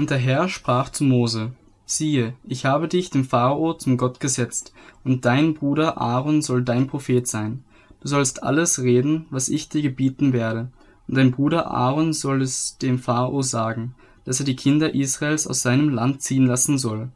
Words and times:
Und 0.00 0.08
der 0.08 0.16
Herr 0.16 0.48
sprach 0.48 0.88
zu 0.88 1.04
Mose, 1.04 1.52
siehe, 1.84 2.32
ich 2.44 2.64
habe 2.64 2.88
dich 2.88 3.10
dem 3.10 3.22
Pharao 3.22 3.74
zum 3.74 3.98
Gott 3.98 4.18
gesetzt, 4.18 4.72
und 5.04 5.26
dein 5.26 5.52
Bruder 5.52 6.00
Aaron 6.00 6.40
soll 6.40 6.62
dein 6.62 6.86
Prophet 6.86 7.28
sein. 7.28 7.64
Du 8.00 8.08
sollst 8.08 8.42
alles 8.42 8.80
reden, 8.80 9.26
was 9.28 9.50
ich 9.50 9.68
dir 9.68 9.82
gebieten 9.82 10.32
werde, 10.32 10.70
und 11.06 11.18
dein 11.18 11.32
Bruder 11.32 11.70
Aaron 11.70 12.14
soll 12.14 12.40
es 12.40 12.78
dem 12.78 12.98
Pharao 12.98 13.42
sagen, 13.42 13.94
dass 14.24 14.40
er 14.40 14.46
die 14.46 14.56
Kinder 14.56 14.94
Israels 14.94 15.46
aus 15.46 15.60
seinem 15.60 15.90
Land 15.90 16.22
ziehen 16.22 16.46
lassen 16.46 16.78
soll. 16.78 17.10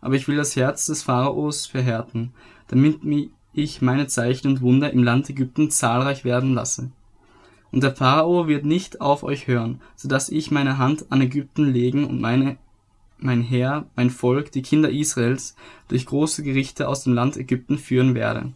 Aber 0.00 0.14
ich 0.14 0.26
will 0.26 0.38
das 0.38 0.56
Herz 0.56 0.86
des 0.86 1.02
Pharaos 1.02 1.66
verhärten, 1.66 2.32
damit 2.68 3.00
ich 3.52 3.82
meine 3.82 4.06
Zeichen 4.06 4.48
und 4.48 4.62
Wunder 4.62 4.90
im 4.94 5.02
Land 5.02 5.28
Ägypten 5.28 5.70
zahlreich 5.70 6.24
werden 6.24 6.54
lasse. 6.54 6.90
Und 7.72 7.82
der 7.82 7.94
Pharao 7.94 8.48
wird 8.48 8.64
nicht 8.64 9.00
auf 9.00 9.22
euch 9.22 9.46
hören, 9.46 9.80
so 9.96 10.08
dass 10.08 10.28
ich 10.28 10.50
meine 10.50 10.78
Hand 10.78 11.06
an 11.10 11.20
Ägypten 11.20 11.64
legen 11.64 12.04
und 12.04 12.20
meine, 12.20 12.56
mein 13.18 13.42
Heer, 13.42 13.86
mein 13.96 14.10
Volk, 14.10 14.50
die 14.52 14.62
Kinder 14.62 14.90
Israels, 14.90 15.54
durch 15.88 16.06
große 16.06 16.42
Gerichte 16.42 16.88
aus 16.88 17.04
dem 17.04 17.14
Land 17.14 17.36
Ägypten 17.36 17.78
führen 17.78 18.14
werde. 18.14 18.52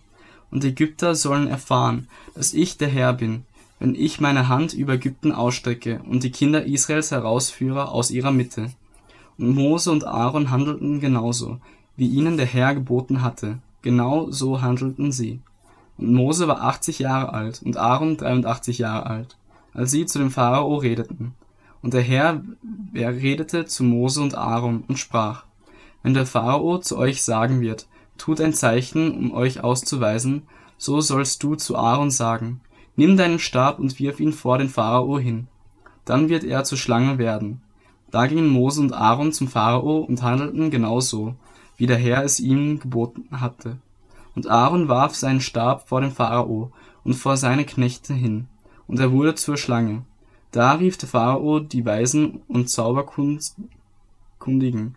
Und 0.50 0.64
die 0.64 0.68
Ägypter 0.68 1.14
sollen 1.14 1.48
erfahren, 1.48 2.08
dass 2.34 2.54
ich 2.54 2.76
der 2.76 2.88
Herr 2.88 3.12
bin, 3.12 3.44
wenn 3.78 3.94
ich 3.94 4.20
meine 4.20 4.48
Hand 4.48 4.72
über 4.72 4.94
Ägypten 4.94 5.32
ausstrecke 5.32 6.00
und 6.08 6.22
die 6.22 6.30
Kinder 6.30 6.64
Israels 6.64 7.10
herausführe 7.10 7.90
aus 7.90 8.10
ihrer 8.10 8.32
Mitte. 8.32 8.72
Und 9.36 9.54
Mose 9.54 9.90
und 9.90 10.06
Aaron 10.06 10.50
handelten 10.50 11.00
genauso, 11.00 11.58
wie 11.96 12.08
ihnen 12.08 12.36
der 12.36 12.46
Herr 12.46 12.74
geboten 12.74 13.22
hatte, 13.22 13.58
genau 13.82 14.30
so 14.30 14.62
handelten 14.62 15.12
sie. 15.12 15.40
Und 15.98 16.12
Mose 16.12 16.48
war 16.48 16.62
80 16.62 16.98
Jahre 16.98 17.32
alt 17.32 17.62
und 17.64 17.76
Aaron 17.76 18.16
83 18.16 18.78
Jahre 18.78 19.06
alt, 19.06 19.36
als 19.72 19.90
sie 19.90 20.06
zu 20.06 20.18
dem 20.18 20.30
Pharao 20.30 20.76
redeten. 20.76 21.34
Und 21.82 21.94
der 21.94 22.02
Herr 22.02 22.42
er 22.94 23.14
redete 23.14 23.66
zu 23.66 23.84
Mose 23.84 24.22
und 24.22 24.34
Aaron 24.34 24.84
und 24.88 24.98
sprach, 24.98 25.44
wenn 26.02 26.14
der 26.14 26.26
Pharao 26.26 26.78
zu 26.78 26.98
euch 26.98 27.22
sagen 27.22 27.60
wird, 27.60 27.86
tut 28.18 28.40
ein 28.40 28.52
Zeichen, 28.52 29.16
um 29.16 29.32
euch 29.32 29.62
auszuweisen, 29.62 30.42
so 30.76 31.00
sollst 31.00 31.42
du 31.42 31.54
zu 31.54 31.76
Aaron 31.76 32.10
sagen, 32.10 32.60
nimm 32.96 33.16
deinen 33.16 33.38
Stab 33.38 33.78
und 33.78 33.98
wirf 33.98 34.20
ihn 34.20 34.32
vor 34.32 34.58
den 34.58 34.68
Pharao 34.68 35.18
hin. 35.18 35.48
Dann 36.04 36.28
wird 36.28 36.44
er 36.44 36.64
zur 36.64 36.78
Schlange 36.78 37.18
werden. 37.18 37.62
Da 38.10 38.26
gingen 38.26 38.48
Mose 38.48 38.80
und 38.80 38.92
Aaron 38.92 39.32
zum 39.32 39.48
Pharao 39.48 39.98
und 39.98 40.22
handelten 40.22 40.70
genau 40.70 41.00
so, 41.00 41.34
wie 41.76 41.86
der 41.86 41.96
Herr 41.96 42.22
es 42.22 42.38
ihnen 42.38 42.78
geboten 42.78 43.26
hatte. 43.32 43.78
Und 44.34 44.48
Aaron 44.48 44.88
warf 44.88 45.14
seinen 45.14 45.40
Stab 45.40 45.88
vor 45.88 46.00
den 46.00 46.10
Pharao 46.10 46.72
und 47.04 47.14
vor 47.14 47.36
seine 47.36 47.64
Knechte 47.64 48.14
hin, 48.14 48.48
und 48.86 48.98
er 48.98 49.12
wurde 49.12 49.34
zur 49.34 49.56
Schlange. 49.56 50.02
Da 50.50 50.72
rief 50.72 50.96
der 50.96 51.08
Pharao 51.08 51.60
die 51.60 51.84
Weisen 51.84 52.42
und 52.48 52.70
Zauberkundigen. 52.70 54.96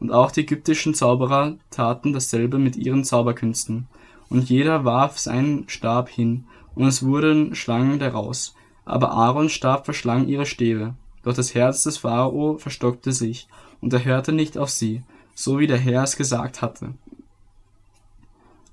Und 0.00 0.12
auch 0.12 0.30
die 0.30 0.40
ägyptischen 0.40 0.94
Zauberer 0.94 1.56
taten 1.70 2.12
dasselbe 2.12 2.58
mit 2.58 2.76
ihren 2.76 3.04
Zauberkünsten. 3.04 3.86
Und 4.28 4.48
jeder 4.48 4.84
warf 4.84 5.18
seinen 5.18 5.68
Stab 5.68 6.08
hin, 6.08 6.44
und 6.74 6.86
es 6.86 7.04
wurden 7.04 7.54
Schlangen 7.54 7.98
daraus. 7.98 8.54
Aber 8.84 9.12
Aarons 9.12 9.52
Stab 9.52 9.84
verschlang 9.84 10.26
ihre 10.26 10.46
Stäbe. 10.46 10.94
Doch 11.22 11.34
das 11.34 11.54
Herz 11.54 11.84
des 11.84 11.98
Pharao 11.98 12.58
verstockte 12.58 13.12
sich, 13.12 13.48
und 13.80 13.92
er 13.92 14.04
hörte 14.04 14.32
nicht 14.32 14.58
auf 14.58 14.70
sie, 14.70 15.02
so 15.34 15.58
wie 15.58 15.66
der 15.66 15.78
Herr 15.78 16.02
es 16.02 16.16
gesagt 16.16 16.62
hatte. 16.62 16.94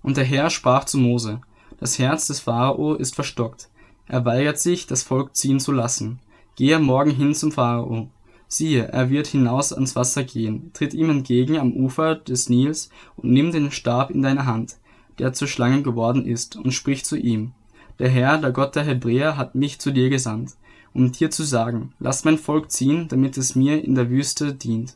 Und 0.02 0.18
der 0.18 0.24
Herr 0.24 0.50
sprach 0.50 0.86
zu 0.86 0.98
Mose, 0.98 1.42
das 1.80 2.00
Herz 2.00 2.28
des 2.28 2.40
Pharao 2.40 2.96
ist 2.96 3.16
verstockt, 3.16 3.70
er 4.08 4.26
weigert 4.26 4.60
sich, 4.60 4.88
das 4.88 5.04
Volk 5.04 5.36
ziehen 5.36 5.60
zu 5.60 5.72
lassen. 5.72 6.20
Gehe 6.56 6.80
morgen 6.80 7.12
hin 7.12 7.36
zum 7.36 7.52
Pharao. 7.52 8.10
Siehe, 8.48 8.88
er 8.88 9.12
wird 9.12 9.28
hinaus 9.28 9.72
ans 9.72 9.96
Wasser 9.96 10.24
gehen, 10.24 10.72
tritt 10.74 10.96
ihm 10.96 11.12
entgegen 11.12 11.60
am 11.60 11.74
Ufer 11.74 12.16
des 12.16 12.50
Nils 12.50 12.90
und 13.16 13.32
nimm 13.32 13.52
den 13.52 13.70
Stab 13.70 14.10
in 14.10 14.24
deine 14.24 14.48
Hand, 14.48 14.78
der 15.20 15.34
zur 15.34 15.48
Schlange 15.48 15.84
geworden 15.84 16.26
ist, 16.26 16.56
und 16.56 16.72
sprich 16.72 17.06
zu 17.06 17.16
ihm. 17.16 17.52
Der 18.00 18.10
Herr, 18.10 18.40
der 18.40 18.52
Gott 18.52 18.76
der 18.76 18.84
Hebräer, 18.84 19.38
hat 19.38 19.54
mich 19.54 19.78
zu 19.78 19.92
dir 19.92 20.10
gesandt, 20.10 20.54
um 20.92 21.12
dir 21.12 21.30
zu 21.30 21.44
sagen, 21.44 21.94
lass 22.00 22.26
mein 22.26 22.40
Volk 22.40 22.72
ziehen, 22.72 23.08
damit 23.10 23.38
es 23.38 23.56
mir 23.56 23.84
in 23.84 23.94
der 23.94 24.10
Wüste 24.10 24.56
dient. 24.56 24.96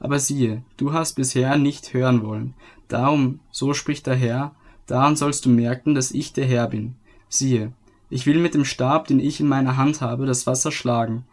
Aber 0.00 0.18
siehe, 0.18 0.62
du 0.76 0.92
hast 0.92 1.14
bisher 1.14 1.56
nicht 1.56 1.94
hören 1.94 2.22
wollen. 2.22 2.52
Darum, 2.90 3.38
so 3.52 3.72
spricht 3.72 4.08
der 4.08 4.16
Herr, 4.16 4.52
daran 4.86 5.14
sollst 5.14 5.46
du 5.46 5.48
merken, 5.48 5.94
dass 5.94 6.10
ich 6.10 6.32
der 6.32 6.44
Herr 6.44 6.66
bin. 6.66 6.96
Siehe, 7.28 7.72
ich 8.10 8.26
will 8.26 8.40
mit 8.40 8.54
dem 8.54 8.64
Stab, 8.64 9.06
den 9.06 9.20
ich 9.20 9.38
in 9.38 9.46
meiner 9.46 9.76
Hand 9.76 10.00
habe, 10.00 10.26
das 10.26 10.48
Wasser 10.48 10.72
schlagen, 10.72 11.24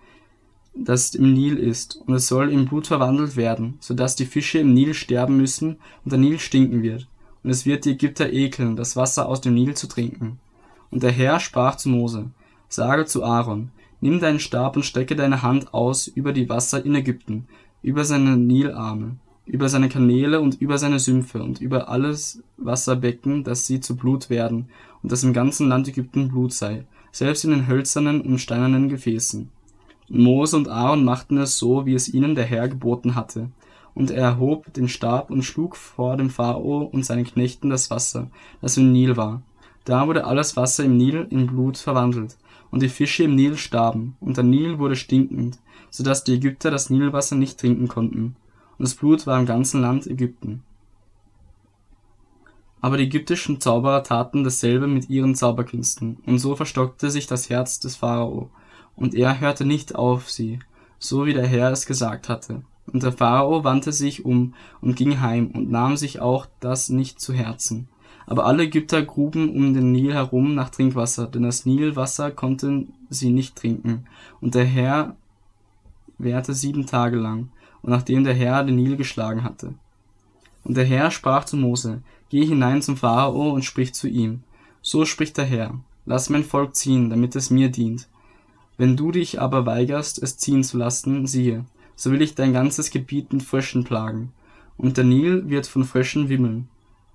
das 0.75 1.15
im 1.15 1.33
Nil 1.33 1.57
ist, 1.57 1.99
und 2.05 2.13
es 2.13 2.27
soll 2.27 2.51
in 2.51 2.65
Blut 2.65 2.85
verwandelt 2.85 3.35
werden, 3.35 3.77
so 3.79 3.95
dass 3.95 4.15
die 4.15 4.27
Fische 4.27 4.59
im 4.59 4.75
Nil 4.75 4.93
sterben 4.93 5.35
müssen 5.35 5.77
und 6.05 6.11
der 6.11 6.19
Nil 6.19 6.37
stinken 6.37 6.83
wird. 6.83 7.07
Und 7.43 7.49
es 7.49 7.65
wird 7.65 7.85
die 7.85 7.93
Ägypter 7.93 8.31
ekeln, 8.31 8.75
das 8.75 8.95
Wasser 8.95 9.27
aus 9.27 9.41
dem 9.41 9.55
Nil 9.55 9.73
zu 9.73 9.87
trinken. 9.87 10.39
Und 10.91 11.01
der 11.01 11.11
Herr 11.11 11.39
sprach 11.39 11.77
zu 11.77 11.89
Mose, 11.89 12.29
sage 12.69 13.05
zu 13.05 13.23
Aaron, 13.23 13.71
nimm 13.99 14.19
deinen 14.19 14.39
Stab 14.39 14.75
und 14.75 14.85
strecke 14.85 15.15
deine 15.15 15.41
Hand 15.41 15.73
aus 15.73 16.05
über 16.05 16.33
die 16.33 16.49
Wasser 16.49 16.85
in 16.85 16.93
Ägypten, 16.93 17.47
über 17.81 18.05
seine 18.05 18.37
Nilarme, 18.37 19.17
über 19.47 19.69
seine 19.69 19.89
Kanäle 19.89 20.41
und 20.41 20.61
über 20.61 20.77
seine 20.77 20.99
Sümpfe 20.99 21.41
und 21.41 21.61
über 21.61 21.89
alles 21.89 22.43
Wasserbecken, 22.57 23.43
dass 23.43 23.65
sie 23.65 23.79
zu 23.79 23.95
Blut 23.95 24.29
werden 24.29 24.67
und 25.01 25.11
dass 25.11 25.23
im 25.23 25.33
ganzen 25.33 25.69
Land 25.69 25.87
Ägypten 25.87 26.27
Blut 26.27 26.53
sei, 26.53 26.85
selbst 27.11 27.45
in 27.45 27.51
den 27.51 27.67
hölzernen 27.67 28.21
und 28.21 28.39
steinernen 28.39 28.89
Gefäßen. 28.89 29.49
Und 30.09 30.19
Mose 30.19 30.57
und 30.57 30.67
Aaron 30.67 31.03
machten 31.03 31.37
es 31.37 31.57
so, 31.57 31.85
wie 31.85 31.93
es 31.93 32.13
ihnen 32.13 32.35
der 32.35 32.45
Herr 32.45 32.67
geboten 32.67 33.15
hatte. 33.15 33.49
Und 33.93 34.11
er 34.11 34.23
erhob 34.23 34.71
den 34.73 34.89
Stab 34.89 35.31
und 35.31 35.43
schlug 35.43 35.75
vor 35.75 36.17
dem 36.17 36.29
Pharao 36.29 36.83
und 36.83 37.03
seinen 37.03 37.25
Knechten 37.25 37.69
das 37.69 37.89
Wasser, 37.89 38.29
das 38.61 38.77
im 38.77 38.91
Nil 38.91 39.17
war. 39.17 39.41
Da 39.85 40.05
wurde 40.05 40.25
alles 40.25 40.55
Wasser 40.55 40.83
im 40.83 40.97
Nil 40.97 41.25
in 41.29 41.47
Blut 41.47 41.77
verwandelt, 41.77 42.37
und 42.69 42.83
die 42.83 42.89
Fische 42.89 43.23
im 43.23 43.35
Nil 43.35 43.57
starben, 43.57 44.17
und 44.19 44.37
der 44.37 44.43
Nil 44.43 44.77
wurde 44.77 44.95
stinkend, 44.95 45.57
so 45.89 46.03
dass 46.03 46.23
die 46.23 46.33
Ägypter 46.33 46.69
das 46.69 46.89
Nilwasser 46.89 47.35
nicht 47.35 47.57
trinken 47.59 47.87
konnten, 47.87 48.35
und 48.77 48.83
das 48.83 48.95
Blut 48.95 49.27
war 49.27 49.39
im 49.39 49.45
ganzen 49.45 49.81
Land 49.81 50.07
Ägypten. 50.07 50.63
Aber 52.79 52.97
die 52.97 53.05
ägyptischen 53.05 53.59
Zauberer 53.59 54.03
taten 54.03 54.43
dasselbe 54.43 54.87
mit 54.87 55.09
ihren 55.09 55.35
Zauberkünsten, 55.35 56.17
und 56.25 56.39
so 56.39 56.55
verstockte 56.55 57.09
sich 57.09 57.27
das 57.27 57.49
Herz 57.49 57.79
des 57.79 57.95
Pharao, 57.95 58.51
und 58.95 59.15
er 59.15 59.39
hörte 59.39 59.65
nicht 59.65 59.95
auf 59.95 60.29
sie, 60.29 60.59
so 60.99 61.25
wie 61.25 61.33
der 61.33 61.47
Herr 61.47 61.71
es 61.71 61.85
gesagt 61.85 62.29
hatte. 62.29 62.63
Und 62.91 63.03
der 63.03 63.11
Pharao 63.11 63.63
wandte 63.63 63.91
sich 63.91 64.25
um 64.25 64.53
und 64.79 64.95
ging 64.95 65.19
heim 65.19 65.51
und 65.51 65.69
nahm 65.69 65.97
sich 65.97 66.19
auch 66.19 66.47
das 66.59 66.89
nicht 66.89 67.19
zu 67.19 67.33
Herzen. 67.33 67.89
Aber 68.25 68.45
alle 68.45 68.63
Ägypter 68.63 69.03
gruben 69.03 69.49
um 69.49 69.73
den 69.73 69.91
Nil 69.91 70.13
herum 70.13 70.55
nach 70.55 70.69
Trinkwasser, 70.69 71.27
denn 71.27 71.43
das 71.43 71.65
Nilwasser 71.65 72.31
konnten 72.31 72.93
sie 73.09 73.29
nicht 73.29 73.55
trinken. 73.55 74.05
Und 74.41 74.55
der 74.55 74.65
Herr 74.65 75.15
währte 76.17 76.53
sieben 76.53 76.85
Tage 76.85 77.17
lang, 77.17 77.49
und 77.87 77.93
nachdem 77.93 78.25
der 78.25 78.33
Herr 78.33 78.65
den 78.65 78.75
Nil 78.75 78.97
geschlagen 78.97 79.45
hatte. 79.45 79.73
Und 80.65 80.75
der 80.75 80.83
Herr 80.83 81.09
sprach 81.09 81.45
zu 81.45 81.55
Mose, 81.55 82.01
Geh 82.29 82.45
hinein 82.45 82.81
zum 82.81 82.97
Pharao 82.97 83.51
und 83.51 83.63
sprich 83.63 83.93
zu 83.93 84.09
ihm. 84.09 84.43
So 84.81 85.05
spricht 85.05 85.37
der 85.37 85.45
Herr, 85.45 85.79
lass 86.05 86.29
mein 86.29 86.43
Volk 86.43 86.75
ziehen, 86.75 87.09
damit 87.09 87.37
es 87.37 87.49
mir 87.49 87.69
dient. 87.69 88.09
Wenn 88.75 88.97
du 88.97 89.13
dich 89.13 89.39
aber 89.39 89.65
weigerst, 89.65 90.21
es 90.21 90.37
ziehen 90.37 90.65
zu 90.65 90.77
lassen, 90.77 91.27
siehe, 91.27 91.63
so 91.95 92.11
will 92.11 92.21
ich 92.21 92.35
dein 92.35 92.51
ganzes 92.51 92.91
Gebiet 92.91 93.31
mit 93.31 93.41
Fröschen 93.41 93.85
plagen. 93.85 94.33
Und 94.75 94.97
der 94.97 95.05
Nil 95.05 95.49
wird 95.49 95.65
von 95.65 95.85
Fröschen 95.85 96.27
wimmeln. 96.27 96.67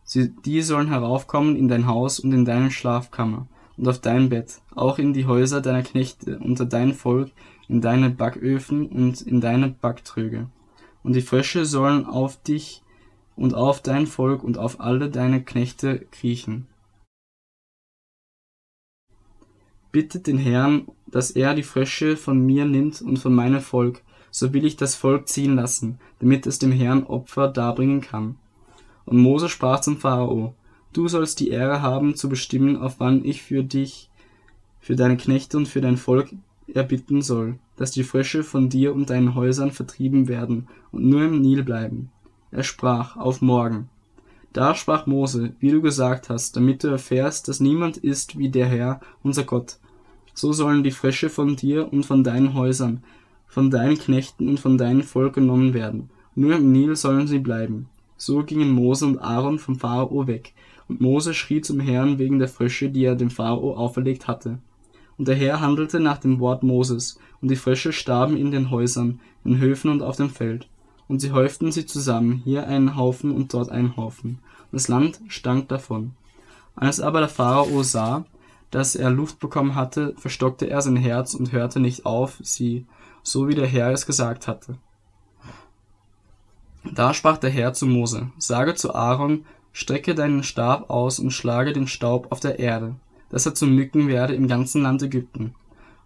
Sie, 0.04 0.30
die 0.30 0.62
sollen 0.62 0.88
heraufkommen 0.88 1.54
in 1.54 1.68
dein 1.68 1.86
Haus 1.86 2.18
und 2.18 2.32
in 2.32 2.46
deine 2.46 2.70
Schlafkammer 2.70 3.46
und 3.76 3.88
auf 3.88 4.00
dein 4.00 4.30
Bett, 4.30 4.62
auch 4.74 4.98
in 4.98 5.12
die 5.12 5.26
Häuser 5.26 5.60
deiner 5.60 5.82
Knechte, 5.82 6.38
unter 6.38 6.64
dein 6.64 6.94
Volk, 6.94 7.30
in 7.68 7.82
deine 7.82 8.08
Backöfen 8.08 8.86
und 8.86 9.20
in 9.20 9.42
deine 9.42 9.68
Backtröge. 9.68 10.46
Und 11.02 11.14
die 11.14 11.22
Frösche 11.22 11.64
sollen 11.64 12.06
auf 12.06 12.40
dich 12.42 12.82
und 13.36 13.54
auf 13.54 13.80
dein 13.82 14.06
Volk 14.06 14.42
und 14.44 14.58
auf 14.58 14.80
alle 14.80 15.10
deine 15.10 15.42
Knechte 15.42 16.06
kriechen. 16.10 16.66
Bittet 19.90 20.26
den 20.26 20.38
Herrn, 20.38 20.86
dass 21.06 21.30
er 21.30 21.54
die 21.54 21.62
Frösche 21.62 22.16
von 22.16 22.44
mir 22.44 22.64
nimmt 22.64 23.02
und 23.02 23.18
von 23.18 23.34
meinem 23.34 23.60
Volk, 23.60 24.02
so 24.30 24.54
will 24.54 24.64
ich 24.64 24.76
das 24.76 24.94
Volk 24.94 25.28
ziehen 25.28 25.56
lassen, 25.56 25.98
damit 26.20 26.46
es 26.46 26.58
dem 26.58 26.72
Herrn 26.72 27.04
Opfer 27.04 27.48
darbringen 27.48 28.00
kann. 28.00 28.36
Und 29.04 29.18
Mose 29.18 29.48
sprach 29.48 29.80
zum 29.80 29.98
Pharao, 29.98 30.54
Du 30.92 31.08
sollst 31.08 31.40
die 31.40 31.48
Ehre 31.48 31.80
haben, 31.80 32.14
zu 32.14 32.28
bestimmen, 32.28 32.76
auf 32.76 33.00
wann 33.00 33.24
ich 33.24 33.42
für 33.42 33.64
dich, 33.64 34.10
für 34.78 34.94
deine 34.94 35.16
Knechte 35.16 35.56
und 35.56 35.66
für 35.66 35.80
dein 35.80 35.96
Volk 35.96 36.34
erbitten 36.66 37.22
soll, 37.22 37.58
dass 37.76 37.90
die 37.90 38.04
Frösche 38.04 38.42
von 38.42 38.68
dir 38.68 38.94
und 38.94 39.10
deinen 39.10 39.34
Häusern 39.34 39.70
vertrieben 39.70 40.28
werden 40.28 40.68
und 40.90 41.04
nur 41.04 41.24
im 41.24 41.40
Nil 41.40 41.62
bleiben. 41.62 42.10
Er 42.50 42.62
sprach, 42.62 43.16
auf 43.16 43.40
morgen. 43.40 43.88
Da 44.52 44.74
sprach 44.74 45.06
Mose, 45.06 45.54
wie 45.58 45.70
du 45.70 45.80
gesagt 45.80 46.28
hast, 46.28 46.56
damit 46.56 46.84
du 46.84 46.88
erfährst, 46.88 47.48
dass 47.48 47.60
niemand 47.60 47.96
ist 47.96 48.38
wie 48.38 48.50
der 48.50 48.66
Herr, 48.66 49.00
unser 49.22 49.44
Gott. 49.44 49.78
So 50.34 50.52
sollen 50.52 50.82
die 50.82 50.90
Frösche 50.90 51.30
von 51.30 51.56
dir 51.56 51.92
und 51.92 52.04
von 52.04 52.22
deinen 52.22 52.54
Häusern 52.54 53.02
von 53.52 53.70
deinen 53.70 53.98
Knechten 53.98 54.48
und 54.48 54.60
von 54.60 54.78
deinem 54.78 55.02
Volk 55.02 55.34
genommen 55.34 55.74
werden. 55.74 56.08
Nur 56.34 56.56
im 56.56 56.72
Nil 56.72 56.96
sollen 56.96 57.26
sie 57.26 57.38
bleiben. 57.38 57.90
So 58.16 58.42
gingen 58.42 58.70
Mose 58.70 59.04
und 59.04 59.18
Aaron 59.18 59.58
vom 59.58 59.78
Pharao 59.78 60.26
weg. 60.26 60.54
Und 60.88 61.02
Mose 61.02 61.34
schrie 61.34 61.60
zum 61.60 61.78
Herrn 61.78 62.18
wegen 62.18 62.38
der 62.38 62.48
Frösche, 62.48 62.88
die 62.88 63.04
er 63.04 63.14
dem 63.14 63.28
Pharao 63.28 63.76
auferlegt 63.76 64.26
hatte. 64.26 64.58
Und 65.18 65.28
der 65.28 65.36
Herr 65.36 65.60
handelte 65.60 66.00
nach 66.00 66.18
dem 66.18 66.40
Wort 66.40 66.62
Moses, 66.62 67.18
und 67.40 67.50
die 67.50 67.56
Frösche 67.56 67.92
starben 67.92 68.36
in 68.36 68.50
den 68.50 68.70
Häusern, 68.70 69.20
in 69.44 69.58
Höfen 69.58 69.90
und 69.90 70.02
auf 70.02 70.16
dem 70.16 70.30
Feld. 70.30 70.68
Und 71.08 71.20
sie 71.20 71.32
häuften 71.32 71.72
sie 71.72 71.86
zusammen, 71.86 72.40
hier 72.44 72.66
einen 72.66 72.96
Haufen 72.96 73.32
und 73.32 73.52
dort 73.52 73.70
einen 73.70 73.96
Haufen. 73.96 74.38
Und 74.70 74.72
das 74.72 74.88
Land 74.88 75.20
stank 75.28 75.68
davon. 75.68 76.12
Als 76.74 77.00
aber 77.00 77.20
der 77.20 77.28
Pharao 77.28 77.82
sah, 77.82 78.24
dass 78.70 78.94
er 78.94 79.10
Luft 79.10 79.38
bekommen 79.38 79.74
hatte, 79.74 80.14
verstockte 80.16 80.70
er 80.70 80.80
sein 80.80 80.96
Herz 80.96 81.34
und 81.34 81.52
hörte 81.52 81.80
nicht 81.80 82.06
auf 82.06 82.38
sie, 82.42 82.86
so 83.22 83.48
wie 83.48 83.54
der 83.54 83.66
Herr 83.66 83.90
es 83.90 84.06
gesagt 84.06 84.48
hatte. 84.48 84.76
Da 86.84 87.14
sprach 87.14 87.38
der 87.38 87.50
Herr 87.50 87.74
zu 87.74 87.86
Mose, 87.86 88.30
sage 88.38 88.74
zu 88.74 88.94
Aaron, 88.94 89.44
strecke 89.72 90.14
deinen 90.14 90.42
Stab 90.42 90.90
aus 90.90 91.18
und 91.18 91.30
schlage 91.30 91.72
den 91.72 91.86
Staub 91.86 92.32
auf 92.32 92.40
der 92.40 92.58
Erde, 92.58 92.96
dass 93.32 93.46
er 93.46 93.54
zu 93.54 93.66
Mücken 93.66 94.06
werde 94.06 94.34
im 94.34 94.46
ganzen 94.46 94.82
Land 94.82 95.02
Ägypten. 95.02 95.54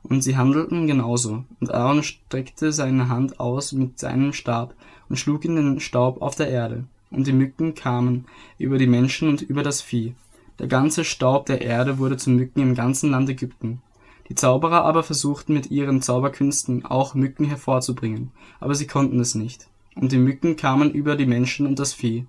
Und 0.03 0.23
sie 0.23 0.37
handelten 0.37 0.87
genauso. 0.87 1.45
Und 1.61 1.75
Aaron 1.75 2.03
streckte 2.03 2.73
seine 2.73 3.09
Hand 3.09 3.41
aus 3.41 3.73
mit 3.73 3.99
seinem 3.99 4.33
Stab 4.33 4.75
und 5.09 5.17
schlug 5.17 5.45
in 5.45 5.57
den 5.57 5.81
Staub 5.81 6.23
auf 6.23 6.37
der 6.37 6.49
Erde. 6.49 6.85
Und 7.11 7.27
die 7.27 7.33
Mücken 7.33 7.75
kamen 7.75 8.27
über 8.59 8.79
die 8.79 8.87
Menschen 8.87 9.29
und 9.29 9.43
über 9.43 9.65
das 9.65 9.83
Vieh. 9.83 10.15
Der 10.61 10.69
ganze 10.69 11.05
Staub 11.05 11.47
der 11.47 11.61
Erde 11.61 11.99
wurde 11.99 12.17
zu 12.17 12.31
Mücken 12.31 12.63
im 12.63 12.75
ganzen 12.75 13.11
Land 13.11 13.29
Ägypten. 13.29 13.83
Die 14.29 14.35
Zauberer 14.35 14.85
aber 14.85 15.03
versuchten 15.03 15.53
mit 15.53 15.71
ihren 15.71 16.03
Zauberkünsten 16.03 16.85
auch 16.85 17.15
Mücken 17.15 17.45
hervorzubringen, 17.45 18.31
aber 18.61 18.75
sie 18.75 18.87
konnten 18.87 19.21
es 19.21 19.35
nicht. 19.35 19.69
Und 19.95 20.13
die 20.13 20.19
Mücken 20.19 20.57
kamen 20.57 20.91
über 20.93 21.17
die 21.17 21.27
Menschen 21.27 21.67
und 21.67 21.79
das 21.79 21.93
Vieh. 21.93 22.27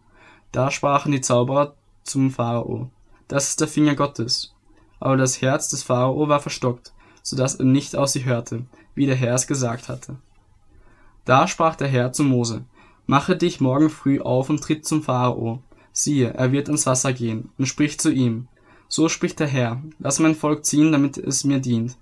Da 0.52 0.72
sprachen 0.72 1.12
die 1.12 1.22
Zauberer 1.22 1.76
zum 2.04 2.32
Pharao, 2.32 2.90
das 3.28 3.50
ist 3.50 3.62
der 3.62 3.68
Finger 3.68 3.96
Gottes. 3.96 4.54
Aber 5.00 5.18
das 5.18 5.42
Herz 5.42 5.70
des 5.70 5.84
Pharao 5.84 6.28
war 6.28 6.40
verstockt, 6.40 6.94
so 7.22 7.36
dass 7.36 7.56
er 7.56 7.66
nicht 7.66 7.96
aus 7.96 8.14
sie 8.14 8.26
hörte, 8.26 8.66
wie 8.96 9.06
der 9.06 9.16
Herr 9.16 9.36
es 9.36 9.48
gesagt 9.48 9.90
hatte. 9.90 10.18
Da 11.26 11.48
sprach 11.48 11.76
der 11.76 11.88
Herr 11.88 12.14
zu 12.14 12.24
Mose, 12.24 12.66
Mache 13.06 13.38
dich 13.38 13.62
morgen 13.62 13.90
früh 13.90 14.20
auf 14.20 14.50
und 14.50 14.62
tritt 14.62 14.86
zum 14.86 15.02
Pharao. 15.02 15.64
Siehe, 15.94 16.34
er 16.34 16.52
wird 16.52 16.68
ans 16.68 16.86
Wasser 16.86 17.14
gehen, 17.14 17.50
und 17.58 17.66
sprich 17.66 18.00
zu 18.00 18.12
ihm, 18.12 18.48
so 18.90 19.10
spricht 19.10 19.40
der 19.40 19.48
Herr, 19.48 19.82
lass 20.00 20.20
mein 20.20 20.36
Volk 20.36 20.66
ziehen, 20.66 20.92
damit 20.92 21.18
es 21.18 21.44
mir 21.44 21.60
dient. 21.60 21.98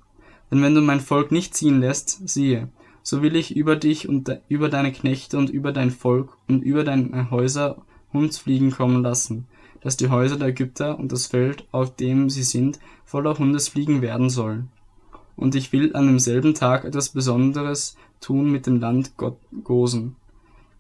Denn 0.51 0.62
wenn 0.62 0.75
du 0.75 0.81
mein 0.81 1.00
Volk 1.00 1.31
nicht 1.31 1.56
ziehen 1.56 1.80
lässt, 1.80 2.27
siehe, 2.27 2.69
so 3.03 3.21
will 3.21 3.36
ich 3.36 3.56
über 3.56 3.75
dich 3.75 4.09
und 4.09 4.39
über 4.48 4.69
deine 4.69 4.91
Knechte 4.91 5.38
und 5.38 5.50
über 5.50 5.71
dein 5.71 5.91
Volk 5.91 6.38
und 6.48 6.62
über 6.62 6.83
deine 6.83 7.30
Häuser 7.31 7.83
Hundsfliegen 8.13 8.71
kommen 8.71 9.03
lassen, 9.03 9.48
dass 9.85 9.97
die 9.97 10.09
Häuser 10.09 10.37
der 10.37 10.47
Ägypter 10.47 10.97
und 10.97 11.11
das 11.11 11.27
Feld, 11.27 11.67
auf 11.71 11.95
dem 11.95 12.31
sie 12.31 12.41
sind, 12.41 12.79
voller 13.05 13.37
Hundesfliegen 13.37 14.01
werden 14.01 14.31
sollen. 14.31 14.69
Und 15.35 15.53
ich 15.53 15.71
will 15.71 15.95
an 15.95 16.07
demselben 16.07 16.55
Tag 16.55 16.85
etwas 16.85 17.09
Besonderes 17.09 17.95
tun 18.19 18.51
mit 18.51 18.65
dem 18.65 18.79
Land 18.79 19.11
Gosen, 19.63 20.15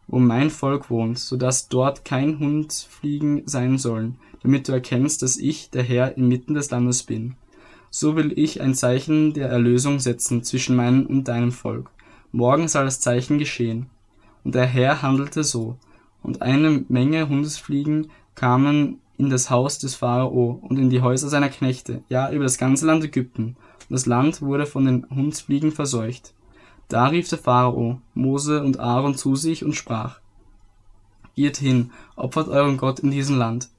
wo 0.07 0.17
mein 0.17 0.49
Volk 0.49 0.89
wohnt, 0.89 1.19
so 1.19 1.37
dass 1.37 1.69
dort 1.69 2.03
kein 2.03 2.39
Hundfliegen 2.39 3.43
sein 3.45 3.77
sollen, 3.77 4.17
damit 4.41 4.67
du 4.67 4.71
erkennst, 4.71 5.21
dass 5.21 5.37
ich, 5.37 5.69
der 5.69 5.83
Herr, 5.83 6.17
inmitten 6.17 6.55
des 6.55 6.71
Landes 6.71 7.03
bin. 7.03 7.35
So 7.91 8.15
will 8.15 8.33
ich 8.35 8.59
ein 8.59 8.73
Zeichen 8.73 9.33
der 9.33 9.49
Erlösung 9.49 9.99
setzen 9.99 10.43
zwischen 10.43 10.75
meinem 10.75 11.05
und 11.05 11.27
deinem 11.27 11.51
Volk. 11.51 11.91
Morgen 12.31 12.67
soll 12.67 12.85
das 12.85 13.01
Zeichen 13.01 13.37
geschehen. 13.37 13.85
Und 14.43 14.55
der 14.55 14.65
Herr 14.65 15.03
handelte 15.03 15.43
so. 15.43 15.77
Und 16.23 16.41
eine 16.41 16.83
Menge 16.89 17.29
Hundesfliegen 17.29 18.07
kamen 18.35 18.99
in 19.17 19.29
das 19.29 19.49
Haus 19.49 19.79
des 19.79 19.95
Pharao 19.95 20.59
und 20.61 20.77
in 20.77 20.89
die 20.89 21.01
Häuser 21.01 21.29
seiner 21.29 21.49
Knechte, 21.49 22.03
ja 22.09 22.31
über 22.31 22.43
das 22.43 22.57
ganze 22.57 22.85
Land 22.85 23.03
Ägypten. 23.03 23.55
Und 23.89 23.91
das 23.91 24.05
Land 24.05 24.41
wurde 24.41 24.65
von 24.65 24.85
den 24.85 25.07
Hundsfliegen 25.09 25.71
verseucht. 25.71 26.33
Da 26.87 27.07
rief 27.07 27.29
der 27.29 27.39
Pharao 27.39 28.01
Mose 28.13 28.61
und 28.63 28.79
Aaron 28.79 29.15
zu 29.15 29.35
sich 29.35 29.63
und 29.63 29.73
sprach, 29.73 30.19
Geht 31.35 31.57
hin, 31.57 31.91
opfert 32.15 32.47
euren 32.47 32.77
Gott 32.77 32.99
in 32.99 33.11
diesem 33.11 33.37
Land. 33.37 33.69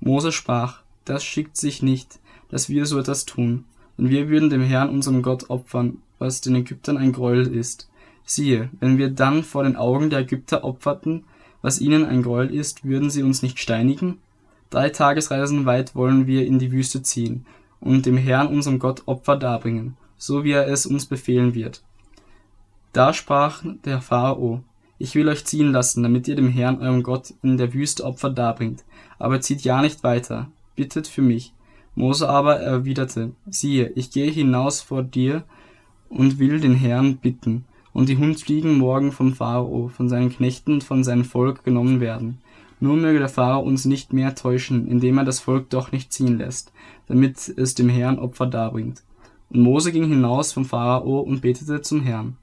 Mose 0.00 0.32
sprach, 0.32 0.82
das 1.04 1.24
schickt 1.24 1.56
sich 1.56 1.82
nicht, 1.82 2.18
dass 2.48 2.68
wir 2.68 2.84
so 2.84 2.98
etwas 2.98 3.24
tun, 3.24 3.64
denn 3.96 4.10
wir 4.10 4.28
würden 4.28 4.50
dem 4.50 4.62
Herrn 4.62 4.90
unserem 4.90 5.22
Gott 5.22 5.48
opfern, 5.48 6.02
was 6.18 6.40
den 6.40 6.54
Ägyptern 6.54 6.98
ein 6.98 7.12
Gräuel 7.12 7.46
ist. 7.46 7.88
Siehe, 8.24 8.70
wenn 8.80 8.98
wir 8.98 9.10
dann 9.10 9.44
vor 9.44 9.62
den 9.62 9.76
Augen 9.76 10.10
der 10.10 10.20
Ägypter 10.20 10.64
opferten, 10.64 11.24
was 11.66 11.80
ihnen 11.80 12.04
ein 12.04 12.22
Gräuel 12.22 12.54
ist, 12.54 12.84
würden 12.84 13.10
sie 13.10 13.24
uns 13.24 13.42
nicht 13.42 13.58
steinigen? 13.58 14.18
Drei 14.70 14.88
Tagesreisen 14.88 15.66
weit 15.66 15.96
wollen 15.96 16.28
wir 16.28 16.46
in 16.46 16.60
die 16.60 16.70
Wüste 16.70 17.02
ziehen 17.02 17.44
und 17.80 18.06
dem 18.06 18.16
Herrn 18.16 18.46
unserem 18.46 18.78
Gott 18.78 19.02
Opfer 19.06 19.34
darbringen, 19.34 19.96
so 20.16 20.44
wie 20.44 20.52
er 20.52 20.68
es 20.68 20.86
uns 20.86 21.06
befehlen 21.06 21.56
wird. 21.56 21.82
Da 22.92 23.12
sprach 23.12 23.64
der 23.84 24.00
Pharao, 24.00 24.62
ich 24.98 25.16
will 25.16 25.28
euch 25.28 25.44
ziehen 25.44 25.72
lassen, 25.72 26.04
damit 26.04 26.28
ihr 26.28 26.36
dem 26.36 26.50
Herrn 26.50 26.80
eurem 26.80 27.02
Gott 27.02 27.34
in 27.42 27.56
der 27.58 27.74
Wüste 27.74 28.04
Opfer 28.04 28.30
darbringt, 28.30 28.84
aber 29.18 29.40
zieht 29.40 29.62
ja 29.62 29.82
nicht 29.82 30.04
weiter, 30.04 30.48
bittet 30.76 31.08
für 31.08 31.22
mich. 31.22 31.52
Mose 31.96 32.28
aber 32.28 32.60
erwiderte, 32.60 33.32
siehe, 33.50 33.90
ich 33.96 34.12
gehe 34.12 34.30
hinaus 34.30 34.82
vor 34.82 35.02
dir 35.02 35.42
und 36.10 36.38
will 36.38 36.60
den 36.60 36.76
Herrn 36.76 37.16
bitten, 37.16 37.64
und 37.96 38.10
die 38.10 38.18
Hundfliegen 38.18 38.76
morgen 38.76 39.10
vom 39.10 39.32
Pharao, 39.32 39.88
von 39.88 40.10
seinen 40.10 40.28
Knechten 40.28 40.74
und 40.74 40.84
von 40.84 41.02
seinem 41.02 41.24
Volk 41.24 41.64
genommen 41.64 41.98
werden. 41.98 42.36
Nur 42.78 42.94
möge 42.94 43.18
der 43.18 43.30
Pharao 43.30 43.62
uns 43.62 43.86
nicht 43.86 44.12
mehr 44.12 44.34
täuschen, 44.34 44.86
indem 44.86 45.16
er 45.16 45.24
das 45.24 45.40
Volk 45.40 45.70
doch 45.70 45.92
nicht 45.92 46.12
ziehen 46.12 46.36
lässt, 46.36 46.74
damit 47.06 47.48
es 47.56 47.74
dem 47.74 47.88
Herrn 47.88 48.18
Opfer 48.18 48.48
darbringt. 48.48 49.02
Und 49.48 49.60
Mose 49.60 49.92
ging 49.92 50.08
hinaus 50.08 50.52
vom 50.52 50.66
Pharao 50.66 51.20
und 51.20 51.40
betete 51.40 51.80
zum 51.80 52.02
Herrn. 52.02 52.36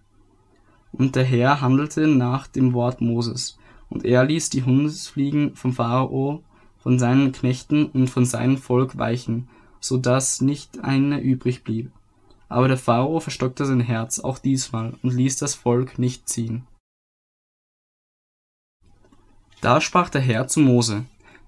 Und 0.92 1.16
der 1.16 1.24
Herr 1.24 1.62
handelte 1.62 2.08
nach 2.08 2.48
dem 2.48 2.74
Wort 2.74 3.00
Moses, 3.00 3.60
und 3.90 4.06
er 4.06 4.26
ließ 4.26 4.50
die 4.50 4.64
Hundesfliegen 4.64 5.54
vom 5.54 5.74
Pharao, 5.74 6.42
von 6.80 6.98
seinen 6.98 7.32
Knechten 7.32 7.86
und 7.86 8.10
von 8.10 8.26
seinem 8.26 8.58
Volk 8.58 8.98
weichen, 8.98 9.50
so 9.80 9.98
dass 9.98 10.42
nicht 10.42 10.84
eine 10.84 11.22
übrig 11.22 11.64
blieb. 11.64 11.92
Aber 12.54 12.68
der 12.68 12.78
Pharao 12.78 13.20
verstockte 13.20 13.66
sein 13.66 13.80
Herz 13.80 14.20
auch 14.20 14.38
diesmal 14.38 14.94
und 15.02 15.16
ließ 15.16 15.38
das 15.38 15.56
Volk 15.56 15.98
nicht 15.98 16.30
ziehen. 16.30 16.68
Da 19.60 19.82
sprach 19.82 20.12
der 20.12 20.22
Herr 20.22 20.48
zu 20.48 20.60
Mose, 20.60 21.06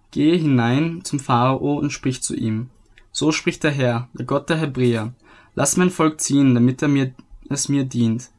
Gehe 0.10 0.36
hinein 0.36 1.02
zum 1.04 1.20
Pharao 1.20 1.78
und 1.78 1.92
sprich 1.92 2.24
zu 2.24 2.36
ihm. 2.36 2.72
So 3.12 3.32
spricht 3.32 3.64
der 3.64 3.70
Herr, 3.70 4.10
der 4.16 4.26
Gott 4.26 4.50
der 4.50 4.58
Hebräer, 4.58 5.14
lass 5.54 5.78
mein 5.78 5.92
Volk 5.92 6.20
ziehen, 6.22 6.56
damit 6.56 6.82
er 6.82 6.88
mir, 6.88 7.14
es 7.50 7.70
mir 7.70 7.84
dient. 7.84 8.32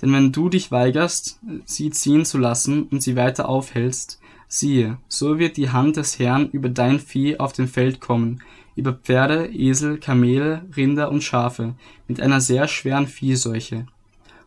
Denn 0.00 0.12
wenn 0.12 0.30
du 0.30 0.48
dich 0.48 0.70
weigerst, 0.70 1.40
sie 1.64 1.90
ziehen 1.90 2.24
zu 2.24 2.38
lassen 2.38 2.84
und 2.84 3.02
sie 3.02 3.16
weiter 3.16 3.48
aufhältst, 3.48 4.20
siehe, 4.48 4.98
so 5.08 5.38
wird 5.38 5.56
die 5.56 5.70
Hand 5.70 5.96
des 5.96 6.18
Herrn 6.18 6.48
über 6.50 6.68
dein 6.68 7.00
Vieh 7.00 7.38
auf 7.38 7.52
dem 7.52 7.68
Feld 7.68 8.00
kommen, 8.00 8.40
über 8.76 8.92
Pferde, 8.92 9.46
Esel, 9.52 9.98
Kamele, 9.98 10.66
Rinder 10.76 11.10
und 11.10 11.22
Schafe, 11.22 11.74
mit 12.08 12.20
einer 12.20 12.40
sehr 12.40 12.68
schweren 12.68 13.06
Viehseuche. 13.06 13.86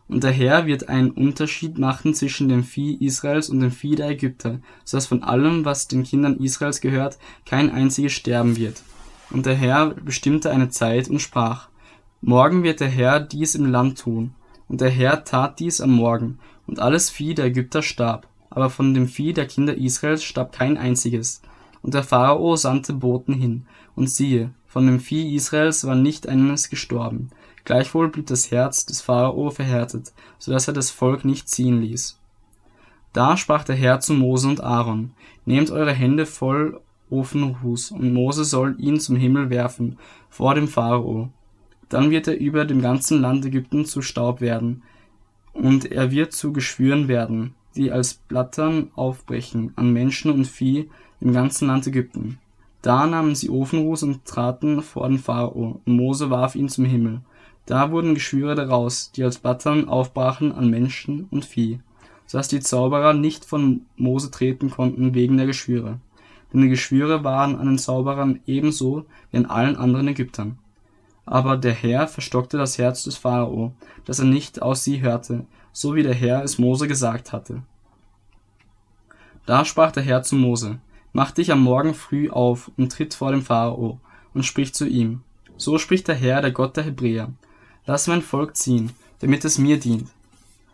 Und 0.08 0.24
der 0.24 0.30
Herr 0.30 0.66
wird 0.66 0.88
einen 0.88 1.10
Unterschied 1.10 1.78
machen 1.78 2.14
zwischen 2.14 2.48
dem 2.48 2.64
Vieh 2.64 2.94
Israels 2.94 3.50
und 3.50 3.60
dem 3.60 3.70
Vieh 3.70 3.94
der 3.94 4.08
Ägypter, 4.08 4.60
so 4.84 4.96
dass 4.96 5.06
von 5.06 5.22
allem, 5.22 5.66
was 5.66 5.86
den 5.86 6.02
Kindern 6.02 6.38
Israels 6.38 6.80
gehört, 6.80 7.18
kein 7.44 7.70
einziges 7.70 8.12
sterben 8.12 8.56
wird. 8.56 8.82
Und 9.30 9.44
der 9.44 9.54
Herr 9.54 9.90
bestimmte 9.90 10.50
eine 10.50 10.70
Zeit 10.70 11.08
und 11.08 11.20
sprach, 11.20 11.68
Morgen 12.22 12.62
wird 12.62 12.80
der 12.80 12.88
Herr 12.88 13.20
dies 13.20 13.54
im 13.54 13.66
Land 13.66 14.00
tun, 14.00 14.34
und 14.66 14.80
der 14.80 14.90
Herr 14.90 15.24
tat 15.24 15.60
dies 15.60 15.80
am 15.80 15.92
Morgen, 15.92 16.38
und 16.66 16.80
alles 16.80 17.10
Vieh 17.10 17.34
der 17.34 17.46
Ägypter 17.46 17.82
starb, 17.82 18.26
aber 18.58 18.70
von 18.70 18.92
dem 18.92 19.06
Vieh 19.06 19.32
der 19.32 19.46
Kinder 19.46 19.76
Israels 19.76 20.24
starb 20.24 20.50
kein 20.50 20.76
einziges. 20.76 21.42
Und 21.80 21.94
der 21.94 22.02
Pharao 22.02 22.56
sandte 22.56 22.92
Boten 22.92 23.32
hin, 23.32 23.66
und 23.94 24.10
siehe, 24.10 24.50
von 24.66 24.84
dem 24.84 24.98
Vieh 24.98 25.36
Israels 25.36 25.86
war 25.86 25.94
nicht 25.94 26.28
eines 26.28 26.68
gestorben. 26.68 27.30
Gleichwohl 27.64 28.08
blieb 28.08 28.26
das 28.26 28.50
Herz 28.50 28.84
des 28.84 29.00
Pharao 29.00 29.50
verhärtet, 29.50 30.12
so 30.40 30.50
dass 30.50 30.66
er 30.66 30.74
das 30.74 30.90
Volk 30.90 31.24
nicht 31.24 31.48
ziehen 31.48 31.80
ließ. 31.80 32.18
Da 33.12 33.36
sprach 33.36 33.62
der 33.62 33.76
Herr 33.76 34.00
zu 34.00 34.12
Mose 34.12 34.48
und 34.48 34.60
Aaron, 34.60 35.12
Nehmt 35.44 35.70
eure 35.70 35.92
Hände 35.92 36.26
voll 36.26 36.80
Ofenruß, 37.10 37.92
und 37.92 38.12
Mose 38.12 38.44
soll 38.44 38.74
ihn 38.80 38.98
zum 38.98 39.14
Himmel 39.14 39.50
werfen, 39.50 39.98
vor 40.30 40.56
dem 40.56 40.66
Pharao, 40.66 41.30
dann 41.88 42.10
wird 42.10 42.26
er 42.26 42.40
über 42.40 42.64
dem 42.64 42.82
ganzen 42.82 43.20
Land 43.20 43.46
Ägypten 43.46 43.84
zu 43.84 44.02
Staub 44.02 44.40
werden, 44.40 44.82
und 45.52 45.92
er 45.92 46.10
wird 46.10 46.32
zu 46.32 46.52
Geschwüren 46.52 47.06
werden, 47.06 47.54
die 47.78 47.92
als 47.92 48.14
Blattern 48.14 48.90
aufbrechen, 48.94 49.72
an 49.76 49.92
Menschen 49.92 50.30
und 50.30 50.46
Vieh 50.46 50.90
im 51.20 51.32
ganzen 51.32 51.68
Land 51.68 51.88
Da 52.82 53.06
nahmen 53.06 53.34
sie 53.34 53.48
Ofenruß 53.48 54.02
und 54.02 54.24
traten 54.24 54.82
vor 54.82 55.08
den 55.08 55.18
Pharao, 55.18 55.80
und 55.84 55.96
Mose 55.96 56.28
warf 56.28 56.54
ihn 56.54 56.68
zum 56.68 56.84
Himmel. 56.84 57.20
Da 57.66 57.90
wurden 57.90 58.14
Geschwüre 58.14 58.54
daraus, 58.54 59.12
die 59.12 59.24
als 59.24 59.38
Battern 59.38 59.88
aufbrachen 59.88 60.52
an 60.52 60.70
Menschen 60.70 61.28
und 61.30 61.44
Vieh, 61.44 61.80
so 62.26 62.38
dass 62.38 62.48
die 62.48 62.60
Zauberer 62.60 63.14
nicht 63.14 63.44
von 63.44 63.82
Mose 63.96 64.30
treten 64.30 64.70
konnten 64.70 65.14
wegen 65.14 65.36
der 65.36 65.46
Geschwüre. 65.46 65.98
Denn 66.52 66.62
die 66.62 66.68
Geschwüre 66.68 67.24
waren 67.24 67.56
an 67.56 67.66
den 67.66 67.78
Zauberern 67.78 68.40
ebenso 68.46 69.04
wie 69.30 69.38
an 69.38 69.46
allen 69.46 69.76
anderen 69.76 70.08
Ägyptern. 70.08 70.58
Aber 71.30 71.58
der 71.58 71.74
Herr 71.74 72.08
verstockte 72.08 72.56
das 72.56 72.78
Herz 72.78 73.04
des 73.04 73.18
Pharao, 73.18 73.74
dass 74.06 74.18
er 74.18 74.24
nicht 74.24 74.62
auf 74.62 74.78
sie 74.78 75.02
hörte, 75.02 75.44
so 75.72 75.94
wie 75.94 76.02
der 76.02 76.14
Herr 76.14 76.42
es 76.42 76.58
Mose 76.58 76.88
gesagt 76.88 77.34
hatte. 77.34 77.62
Da 79.44 79.66
sprach 79.66 79.92
der 79.92 80.02
Herr 80.02 80.22
zu 80.22 80.36
Mose, 80.36 80.78
Mach 81.12 81.30
dich 81.30 81.52
am 81.52 81.60
Morgen 81.60 81.92
früh 81.92 82.30
auf 82.30 82.70
und 82.78 82.92
tritt 82.92 83.12
vor 83.12 83.30
dem 83.30 83.42
Pharao 83.42 84.00
und 84.32 84.44
sprich 84.44 84.72
zu 84.72 84.86
ihm. 84.86 85.22
So 85.58 85.76
spricht 85.76 86.08
der 86.08 86.14
Herr, 86.14 86.40
der 86.40 86.50
Gott 86.50 86.78
der 86.78 86.84
Hebräer. 86.84 87.30
Lass 87.84 88.06
mein 88.06 88.22
Volk 88.22 88.56
ziehen, 88.56 88.92
damit 89.20 89.44
es 89.44 89.58
mir 89.58 89.78
dient. 89.78 90.08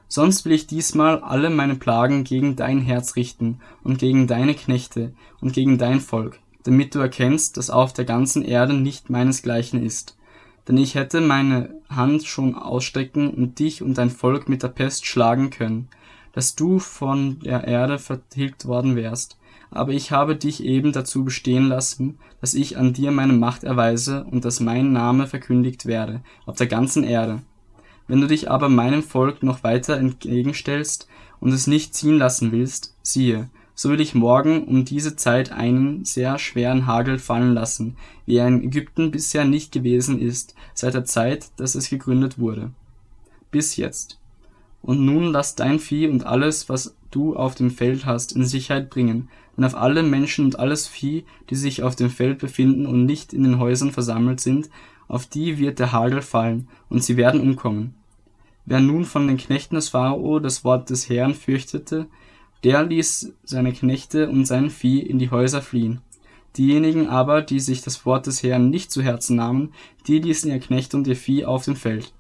Sonst 0.07 0.45
will 0.45 0.53
ich 0.53 0.69
diesmal 0.69 1.19
alle 1.21 1.51
meine 1.51 1.75
Plagen 1.75 2.23
gegen 2.23 2.55
dein 2.55 2.81
Herz 2.81 3.17
richten 3.17 3.59
und 3.83 3.99
gegen 3.99 4.29
deine 4.29 4.55
Knechte 4.55 5.15
und 5.41 5.53
gegen 5.53 5.79
dein 5.79 6.01
Volk, 6.01 6.39
damit 6.63 6.95
du 6.95 7.01
erkennst, 7.01 7.57
dass 7.57 7.71
auf 7.71 7.93
der 7.93 8.05
ganzen 8.05 8.45
Erde 8.45 8.75
nicht 8.75 9.11
meinesgleichen 9.11 9.83
ist. 9.83 10.17
Denn 10.67 10.79
ich 10.79 10.95
hätte 10.95 11.21
meine 11.21 11.81
Hand 11.89 12.25
schon 12.25 12.55
ausstecken 12.55 13.31
und 13.31 13.59
dich 13.59 13.83
und 13.83 13.99
dein 13.99 14.11
Volk 14.11 14.49
mit 14.49 14.63
der 14.63 14.69
Pest 14.69 15.07
schlagen 15.07 15.51
können, 15.51 15.89
dass 16.33 16.55
du 16.55 16.79
von 16.79 17.39
der 17.41 17.65
Erde 17.65 17.99
vertilgt 17.99 18.67
worden 18.67 18.97
wärst. 18.97 19.39
Aber 19.71 19.93
ich 19.93 20.11
habe 20.11 20.37
dich 20.37 20.63
eben 20.63 20.93
dazu 20.93 21.25
bestehen 21.25 21.69
lassen, 21.69 22.19
dass 22.41 22.55
ich 22.55 22.79
an 22.79 22.93
dir 22.93 23.11
meine 23.11 23.33
Macht 23.33 23.65
erweise 23.65 24.25
und 24.25 24.45
dass 24.45 24.61
mein 24.61 24.93
Name 24.93 25.27
verkündigt 25.27 25.87
werde 25.87 26.23
auf 26.47 26.57
der 26.57 26.67
ganzen 26.67 27.05
Erde. 27.05 27.43
Wenn 28.07 28.21
du 28.21 28.27
dich 28.27 28.51
aber 28.51 28.69
meinem 28.69 29.03
Volk 29.03 29.43
noch 29.43 29.65
weiter 29.65 29.97
entgegenstellst 29.97 31.09
und 31.41 31.53
es 31.53 31.67
nicht 31.67 31.95
ziehen 31.95 32.19
lassen 32.19 32.53
willst, 32.53 32.97
siehe, 33.03 33.49
so 33.75 33.91
will 33.91 34.01
ich 34.01 34.15
morgen 34.15 34.65
um 34.65 34.85
diese 34.85 35.17
Zeit 35.17 35.53
einen 35.53 36.05
sehr 36.05 36.39
schweren 36.39 36.87
Hagel 36.87 37.19
fallen 37.19 37.55
lassen, 37.55 37.97
wie 38.27 38.37
er 38.37 38.49
in 38.49 38.63
Ägypten 38.63 39.11
bisher 39.11 39.45
nicht 39.45 39.73
gewesen 39.73 40.21
ist, 40.21 40.55
seit 40.75 40.95
der 40.95 41.05
Zeit, 41.05 41.49
dass 41.57 41.75
es 41.75 41.91
gegründet 41.91 42.39
wurde. 42.39 42.71
Bis 43.51 43.77
jetzt. 43.77 44.19
Und 44.83 45.01
nun 45.05 45.33
lass 45.33 45.55
dein 45.55 45.79
Vieh 45.79 46.09
und 46.09 46.27
alles, 46.27 46.69
was 46.69 46.95
du 47.11 47.37
auf 47.37 47.55
dem 47.55 47.71
Feld 47.71 48.07
hast, 48.07 48.33
in 48.33 48.45
Sicherheit 48.45 48.91
bringen, 48.91 49.29
denn 49.57 49.65
auf 49.65 49.75
alle 49.75 50.03
Menschen 50.03 50.45
und 50.45 50.59
alles 50.59 50.87
Vieh, 50.87 51.25
die 51.51 51.57
sich 51.57 51.83
auf 51.83 51.97
dem 51.97 52.11
Feld 52.11 52.39
befinden 52.39 52.87
und 52.87 53.07
nicht 53.07 53.33
in 53.33 53.45
den 53.45 53.59
Häusern 53.59 53.93
versammelt 53.93 54.41
sind, 54.41 54.69
auf 55.09 55.27
die 55.27 55.59
wird 55.59 55.79
der 55.79 55.93
Hagel 55.93 56.23
fallen, 56.23 56.69
und 56.89 57.03
sie 57.03 57.17
werden 57.17 57.41
umkommen. 57.41 57.95
Wer 58.67 58.81
nun 58.81 59.05
von 59.05 59.27
den 59.27 59.37
Knechten 59.37 59.75
des 59.75 59.91
Pharao 59.91 60.39
das 60.39 60.65
Wort 60.65 60.91
des 60.91 61.09
Herrn 61.09 61.35
fürchtete, 61.35 62.07
der 62.65 62.83
ließ 62.83 63.35
seine 63.45 63.73
Knechte 63.73 64.29
und 64.29 64.47
sein 64.47 64.71
Vieh 64.71 65.01
in 65.01 65.19
die 65.19 65.31
Häuser 65.31 65.61
fliehen. 65.61 66.01
Diejenigen 66.57 67.09
aber, 67.09 67.43
die 67.43 67.61
sich 67.61 67.83
das 67.83 68.07
Wort 68.07 68.27
des 68.27 68.43
Herrn 68.43 68.71
nicht 68.71 68.91
zu 68.91 69.03
Herzen 69.03 69.37
nahmen, 69.37 69.73
die 70.07 70.19
ließen 70.19 70.51
ihr 70.51 70.61
Knechte 70.61 70.97
und 70.97 71.07
ihr 71.07 71.17
Vieh 71.17 71.45
auf 71.45 71.65
dem 71.65 71.77
Feld. 71.77 72.13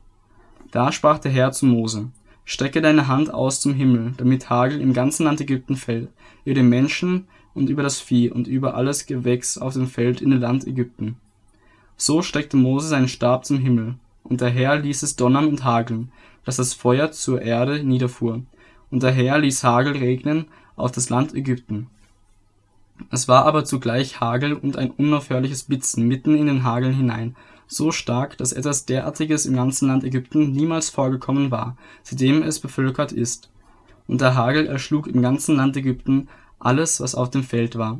Da 0.70 0.92
sprach 0.92 1.18
der 1.18 1.32
Herr 1.32 1.52
zu 1.52 1.66
Mose, 1.66 2.10
Strecke 2.44 2.82
deine 2.82 3.08
Hand 3.08 3.32
aus 3.32 3.60
zum 3.60 3.72
Himmel, 3.72 4.12
damit 4.18 4.50
Hagel 4.50 4.80
im 4.80 4.92
ganzen 4.92 5.24
Land 5.24 5.40
Ägypten 5.40 5.76
fällt, 5.76 6.10
über 6.44 6.54
den 6.54 6.68
Menschen 6.68 7.26
und 7.54 7.70
über 7.70 7.82
das 7.82 8.00
Vieh 8.00 8.30
und 8.30 8.46
über 8.46 8.74
alles 8.74 9.06
Gewächs 9.06 9.56
auf 9.56 9.72
dem 9.72 9.86
Feld 9.86 10.20
in 10.20 10.30
dem 10.30 10.40
Land 10.40 10.66
Ägypten. 10.66 11.16
So 11.96 12.20
streckte 12.20 12.58
Mose 12.58 12.88
seinen 12.88 13.08
Stab 13.08 13.46
zum 13.46 13.58
Himmel, 13.58 13.94
und 14.24 14.40
der 14.40 14.50
Herr 14.50 14.78
ließ 14.78 15.02
es 15.04 15.16
donnern 15.16 15.46
und 15.46 15.64
hageln, 15.64 16.10
dass 16.44 16.56
das 16.56 16.74
Feuer 16.74 17.12
zur 17.12 17.40
Erde 17.40 17.82
niederfuhr, 17.82 18.42
und 18.94 19.02
der 19.02 19.10
Herr 19.10 19.40
ließ 19.40 19.64
Hagel 19.64 19.96
regnen 19.96 20.44
auf 20.76 20.92
das 20.92 21.10
Land 21.10 21.34
Ägypten. 21.34 21.88
Es 23.10 23.26
war 23.26 23.44
aber 23.44 23.64
zugleich 23.64 24.20
Hagel 24.20 24.52
und 24.52 24.76
ein 24.76 24.92
unaufhörliches 24.92 25.64
Bitzen 25.64 26.06
mitten 26.06 26.36
in 26.36 26.46
den 26.46 26.62
Hagel 26.62 26.94
hinein, 26.94 27.34
so 27.66 27.90
stark, 27.90 28.38
dass 28.38 28.52
etwas 28.52 28.86
derartiges 28.86 29.46
im 29.46 29.56
ganzen 29.56 29.88
Land 29.88 30.04
Ägypten 30.04 30.52
niemals 30.52 30.90
vorgekommen 30.90 31.50
war, 31.50 31.76
seitdem 32.04 32.44
es 32.44 32.60
bevölkert 32.60 33.10
ist. 33.10 33.50
Und 34.06 34.20
der 34.20 34.36
Hagel 34.36 34.68
erschlug 34.68 35.08
im 35.08 35.22
ganzen 35.22 35.56
Land 35.56 35.76
Ägypten 35.76 36.28
alles, 36.60 37.00
was 37.00 37.16
auf 37.16 37.30
dem 37.30 37.42
Feld 37.42 37.76
war. 37.76 37.98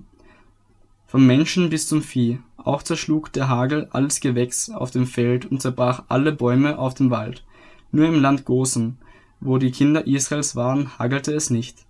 Vom 1.08 1.26
Menschen 1.26 1.70
bis 1.70 1.88
zum 1.88 2.02
Vieh, 2.02 2.38
auch 2.56 2.84
zerschlug 2.84 3.32
der 3.32 3.48
Hagel 3.48 3.88
alles 3.90 4.20
Gewächs 4.20 4.70
auf 4.70 4.92
dem 4.92 5.08
Feld 5.08 5.44
und 5.44 5.60
zerbrach 5.60 6.04
alle 6.06 6.30
Bäume 6.30 6.78
auf 6.78 6.94
dem 6.94 7.10
Wald. 7.10 7.42
Nur 7.90 8.06
im 8.06 8.20
Land 8.20 8.44
Gosen, 8.44 8.98
wo 9.44 9.58
die 9.58 9.70
Kinder 9.70 10.06
Israels 10.06 10.56
waren, 10.56 10.98
hagelte 10.98 11.32
es 11.32 11.50
nicht. 11.50 11.84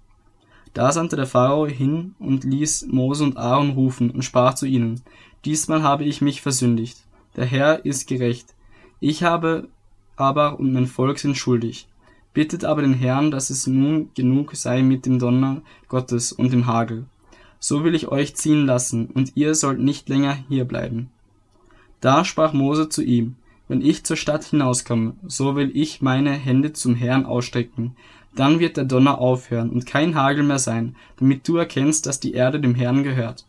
Da 0.75 0.91
sandte 0.91 1.17
der 1.17 1.27
Pharao 1.27 1.67
hin 1.67 2.15
und 2.19 2.45
ließ 2.45 2.89
Mose 2.91 3.25
und 3.25 3.37
Aaron 3.37 3.71
rufen 3.71 4.11
und 4.11 4.23
sprach 4.23 4.55
zu 4.55 4.67
ihnen, 4.67 5.01
Diesmal 5.45 5.83
habe 5.83 6.05
ich 6.05 6.21
mich 6.21 6.43
versündigt. 6.43 6.99
Der 7.37 7.45
Herr 7.45 7.85
ist 7.85 8.09
gerecht. 8.09 8.55
Ich 9.01 9.23
habe 9.23 9.69
aber 10.17 10.59
und 10.59 10.73
mein 10.73 10.87
Volk 10.87 11.19
sind 11.19 11.37
schuldig. 11.37 11.87
Bittet 12.33 12.65
aber 12.65 12.83
den 12.83 12.95
Herrn, 12.95 13.31
dass 13.31 13.51
es 13.51 13.67
nun 13.67 14.11
genug 14.15 14.57
sei 14.57 14.83
mit 14.83 15.07
dem 15.07 15.19
Donner 15.19 15.63
Gottes 15.89 16.33
und 16.33 16.53
dem 16.53 16.67
Hagel. 16.67 17.05
So 17.61 17.85
will 17.85 17.95
ich 17.95 18.09
euch 18.09 18.35
ziehen 18.35 18.67
lassen, 18.67 19.07
und 19.07 19.37
ihr 19.37 19.55
sollt 19.55 19.79
nicht 19.79 20.09
länger 20.09 20.37
hier 20.49 20.65
bleiben. 20.65 21.11
Da 22.01 22.25
sprach 22.25 22.53
Mose 22.53 22.89
zu 22.89 23.03
ihm, 23.03 23.37
wenn 23.69 23.81
ich 23.81 24.05
zur 24.05 24.17
Stadt 24.17 24.45
hinauskomme, 24.45 25.15
so 25.27 25.57
will 25.57 25.71
ich 25.75 26.03
meine 26.03 26.33
Hände 26.33 26.73
zum 26.73 26.95
Herrn 26.95 27.25
ausstrecken. 27.25 27.97
Dann 28.35 28.59
wird 28.59 28.77
der 28.77 28.85
Donner 28.85 29.19
aufhören 29.19 29.71
und 29.71 29.87
kein 29.87 30.15
Hagel 30.15 30.45
mehr 30.45 30.59
sein, 30.59 30.97
damit 31.19 31.47
du 31.47 31.57
erkennst, 31.57 32.07
dass 32.07 32.21
die 32.21 32.35
Erde 32.35 32.61
dem 32.61 32.75
Herrn 32.75 33.05
gehört. 33.05 33.47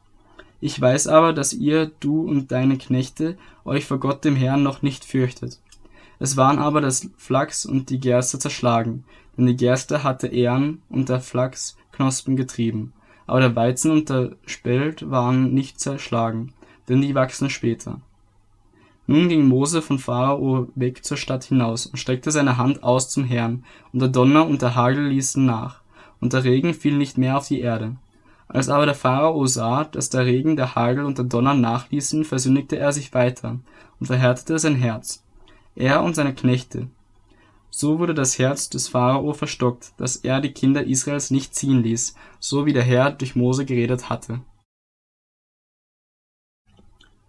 Ich 0.62 0.80
weiß 0.80 1.08
aber, 1.08 1.34
dass 1.34 1.54
ihr, 1.54 1.92
du 2.00 2.22
und 2.22 2.52
deine 2.52 2.78
Knechte, 2.78 3.38
euch 3.66 3.86
vor 3.86 4.00
Gott 4.00 4.24
dem 4.24 4.36
Herrn 4.36 4.64
noch 4.64 4.82
nicht 4.82 5.04
fürchtet. 5.04 5.60
Es 6.20 6.38
waren 6.38 6.60
aber 6.60 6.82
das 6.82 7.10
Flachs 7.18 7.66
und 7.66 7.90
die 7.90 8.00
Gerste 8.00 8.40
zerschlagen, 8.40 9.04
denn 9.38 9.48
die 9.48 9.58
Gerste 9.58 10.04
hatte 10.04 10.28
Ähren 10.28 10.82
und 10.90 11.10
der 11.10 11.20
Flachs 11.20 11.78
Knospen 11.92 12.36
getrieben. 12.36 12.94
Aber 13.28 13.40
der 13.40 13.56
Weizen 13.56 13.92
und 13.92 14.10
der 14.10 14.36
Spelt 14.46 15.10
waren 15.10 15.54
nicht 15.54 15.80
zerschlagen, 15.80 16.54
denn 16.88 17.02
die 17.02 17.16
wachsen 17.16 17.50
später. 17.50 18.00
Nun 19.08 19.30
ging 19.30 19.48
Mose 19.48 19.82
von 19.82 20.00
Pharao 20.00 20.68
weg 20.74 21.06
zur 21.06 21.18
Stadt 21.18 21.44
hinaus 21.44 21.86
und 21.86 21.98
streckte 21.98 22.32
seine 22.32 22.58
Hand 22.58 22.84
aus 22.84 23.10
zum 23.10 23.24
Herrn, 23.24 23.64
und 23.94 24.00
der 24.00 24.10
Donner 24.10 24.48
und 24.48 24.62
der 24.62 24.76
Hagel 24.76 25.08
ließen 25.08 25.46
nach, 25.46 25.82
und 26.20 26.34
der 26.34 26.44
Regen 26.44 26.74
fiel 26.74 26.98
nicht 26.98 27.18
mehr 27.18 27.38
auf 27.38 27.48
die 27.48 27.62
Erde. 27.62 27.98
Als 28.48 28.70
aber 28.70 28.86
der 28.86 28.96
Pharao 28.96 29.46
sah, 29.46 29.84
dass 29.84 30.10
der 30.10 30.26
Regen, 30.26 30.56
der 30.56 30.76
Hagel 30.76 31.06
und 31.06 31.18
der 31.18 31.26
Donner 31.26 31.54
nachließen, 31.54 32.24
versündigte 32.24 32.78
er 32.78 32.92
sich 32.92 33.14
weiter 33.14 33.60
und 34.00 34.08
verhärtete 34.08 34.58
sein 34.58 34.76
Herz, 34.76 35.24
er 35.76 36.04
und 36.04 36.16
seine 36.16 36.34
Knechte. 36.34 36.88
So 37.70 38.00
wurde 38.00 38.14
das 38.14 38.40
Herz 38.40 38.70
des 38.70 38.88
Pharao 38.88 39.34
verstockt, 39.34 39.94
dass 39.98 40.16
er 40.16 40.42
die 40.42 40.54
Kinder 40.54 40.86
Israels 40.86 41.30
nicht 41.30 41.54
ziehen 41.54 41.84
ließ, 41.84 42.16
so 42.40 42.66
wie 42.66 42.74
der 42.74 42.84
Herr 42.84 43.12
durch 43.12 43.36
Mose 43.36 43.66
geredet 43.66 44.10
hatte. 44.10 44.40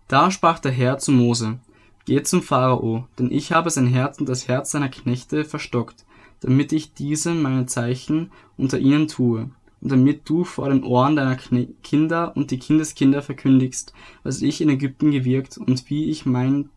Da 0.08 0.30
sprach 0.30 0.60
der 0.60 0.70
Herr 0.70 0.98
zu 0.98 1.10
Mose, 1.10 1.58
Geh 2.06 2.22
zum 2.22 2.40
Pharao, 2.40 3.08
denn 3.18 3.32
ich 3.32 3.50
habe 3.50 3.68
sein 3.68 3.88
Herz 3.88 4.20
und 4.20 4.28
das 4.28 4.46
Herz 4.46 4.70
seiner 4.70 4.88
Knechte 4.88 5.44
verstockt, 5.44 6.06
damit 6.38 6.72
ich 6.72 6.94
diese 6.94 7.34
meine 7.34 7.66
Zeichen 7.66 8.30
unter 8.56 8.78
ihnen 8.78 9.08
tue, 9.08 9.50
und 9.80 9.90
damit 9.90 10.28
du 10.28 10.44
vor 10.44 10.68
den 10.68 10.84
Ohren 10.84 11.16
deiner 11.16 11.34
Kne 11.34 11.66
Kinder 11.82 12.36
und 12.36 12.52
die 12.52 12.60
Kindeskinder 12.60 13.22
verkündigst, 13.22 13.92
was 14.22 14.40
ich 14.40 14.60
in 14.60 14.68
Ägypten 14.68 15.10
gewirkt 15.10 15.58
und 15.58 15.90
wie 15.90 16.08
ich 16.08 16.24
meine 16.26 16.68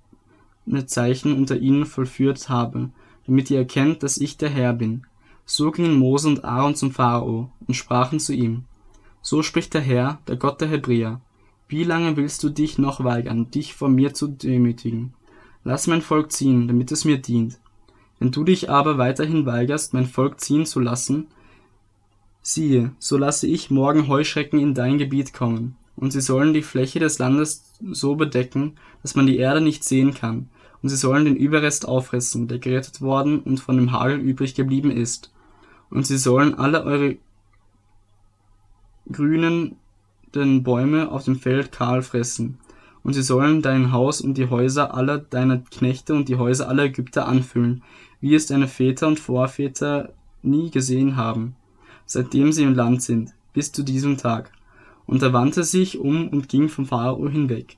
Zeichen 0.87 1.33
unter 1.33 1.57
ihnen 1.57 1.85
vollführt 1.85 2.49
habe, 2.49 2.89
damit 3.27 3.51
ihr 3.51 3.59
erkennt, 3.59 4.01
dass 4.01 4.17
ich 4.17 4.37
der 4.37 4.49
Herr 4.49 4.73
bin. 4.73 5.03
So 5.45 5.69
gingen 5.69 5.99
Mose 5.99 6.27
und 6.27 6.43
Aaron 6.43 6.73
zum 6.73 6.91
Pharao 6.91 7.51
und 7.67 7.75
sprachen 7.75 8.19
zu 8.19 8.33
ihm, 8.33 8.63
So 9.21 9.43
spricht 9.43 9.75
der 9.75 9.81
Herr, 9.81 10.17
der 10.27 10.37
Gott 10.37 10.59
der 10.59 10.69
Hebräer, 10.69 11.21
wie 11.67 11.83
lange 11.83 12.17
willst 12.17 12.43
du 12.43 12.49
dich 12.49 12.79
noch 12.79 13.03
weigern, 13.03 13.51
dich 13.51 13.75
vor 13.75 13.89
mir 13.89 14.15
zu 14.15 14.27
demütigen? 14.27 15.13
Lass 15.63 15.87
mein 15.87 16.01
Volk 16.01 16.31
ziehen, 16.31 16.67
damit 16.67 16.91
es 16.91 17.05
mir 17.05 17.17
dient. 17.17 17.59
Wenn 18.19 18.31
du 18.31 18.43
dich 18.43 18.69
aber 18.69 18.97
weiterhin 18.97 19.45
weigerst, 19.45 19.93
mein 19.93 20.05
Volk 20.05 20.39
ziehen 20.41 20.65
zu 20.65 20.79
lassen, 20.79 21.27
siehe, 22.41 22.91
so 22.99 23.17
lasse 23.17 23.47
ich 23.47 23.69
morgen 23.69 24.07
Heuschrecken 24.07 24.59
in 24.59 24.73
dein 24.73 24.97
Gebiet 24.97 25.33
kommen, 25.33 25.75
und 25.95 26.11
sie 26.11 26.21
sollen 26.21 26.53
die 26.53 26.61
Fläche 26.61 26.99
des 26.99 27.19
Landes 27.19 27.73
so 27.91 28.15
bedecken, 28.15 28.75
dass 29.01 29.15
man 29.15 29.25
die 29.25 29.37
Erde 29.37 29.61
nicht 29.61 29.83
sehen 29.83 30.13
kann, 30.13 30.49
und 30.81 30.89
sie 30.89 30.95
sollen 30.95 31.25
den 31.25 31.35
Überrest 31.35 31.87
auffressen, 31.87 32.47
der 32.47 32.59
gerettet 32.59 33.01
worden 33.01 33.39
und 33.39 33.59
von 33.59 33.75
dem 33.75 33.91
Hagel 33.91 34.17
übrig 34.19 34.55
geblieben 34.55 34.91
ist. 34.91 35.31
Und 35.89 36.07
sie 36.07 36.17
sollen 36.17 36.55
alle 36.55 36.83
eure 36.83 37.17
grünen 39.11 39.75
Bäume 40.31 41.11
auf 41.11 41.25
dem 41.25 41.35
Feld 41.35 41.71
kahl 41.71 42.01
fressen, 42.01 42.59
und 43.03 43.13
sie 43.13 43.21
sollen 43.21 43.61
dein 43.61 43.91
Haus 43.91 44.21
und 44.21 44.37
die 44.37 44.49
Häuser 44.49 44.93
aller 44.93 45.17
deiner 45.17 45.57
Knechte 45.57 46.13
und 46.13 46.29
die 46.29 46.37
Häuser 46.37 46.67
aller 46.67 46.85
Ägypter 46.85 47.27
anfüllen, 47.27 47.83
wie 48.21 48.35
es 48.35 48.47
deine 48.47 48.67
Väter 48.67 49.07
und 49.07 49.19
Vorväter 49.19 50.13
nie 50.41 50.69
gesehen 50.69 51.15
haben, 51.15 51.55
seitdem 52.05 52.51
sie 52.51 52.63
im 52.63 52.75
Land 52.75 53.01
sind, 53.01 53.33
bis 53.53 53.71
zu 53.71 53.83
diesem 53.83 54.17
Tag. 54.17 54.51
Und 55.05 55.23
er 55.23 55.33
wandte 55.33 55.63
sich 55.63 55.99
um 55.99 56.29
und 56.29 56.49
ging 56.49 56.69
vom 56.69 56.85
Pharao 56.85 57.27
hinweg. 57.29 57.77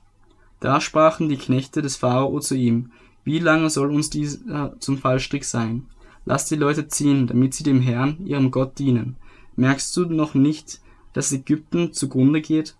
Da 0.60 0.80
sprachen 0.80 1.28
die 1.28 1.36
Knechte 1.36 1.82
des 1.82 1.96
Pharao 1.96 2.38
zu 2.40 2.54
ihm, 2.54 2.90
wie 3.24 3.38
lange 3.38 3.70
soll 3.70 3.90
uns 3.92 4.10
dieser 4.10 4.78
zum 4.80 4.98
Fallstrick 4.98 5.44
sein? 5.44 5.86
Lass 6.24 6.46
die 6.46 6.56
Leute 6.56 6.88
ziehen, 6.88 7.26
damit 7.26 7.54
sie 7.54 7.64
dem 7.64 7.80
Herrn, 7.80 8.24
ihrem 8.24 8.50
Gott, 8.50 8.78
dienen. 8.78 9.16
Merkst 9.56 9.96
du 9.96 10.06
noch 10.06 10.34
nicht, 10.34 10.80
dass 11.12 11.32
Ägypten 11.32 11.92
zugrunde 11.92 12.40
geht? 12.40 12.76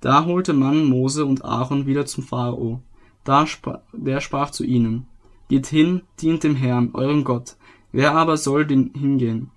Da 0.00 0.24
holte 0.24 0.52
man 0.52 0.84
Mose 0.84 1.24
und 1.24 1.44
Aaron 1.44 1.86
wieder 1.86 2.06
zum 2.06 2.24
Pharao. 2.24 2.80
Da 3.24 3.46
der 3.92 4.20
sprach 4.20 4.50
zu 4.50 4.64
ihnen, 4.64 5.06
Geht 5.48 5.66
hin, 5.66 6.02
dient 6.20 6.44
dem 6.44 6.56
Herrn, 6.56 6.90
eurem 6.92 7.24
Gott. 7.24 7.56
Wer 7.90 8.14
aber 8.14 8.36
soll 8.36 8.66
denn 8.66 8.92
hingehen? 8.94 9.50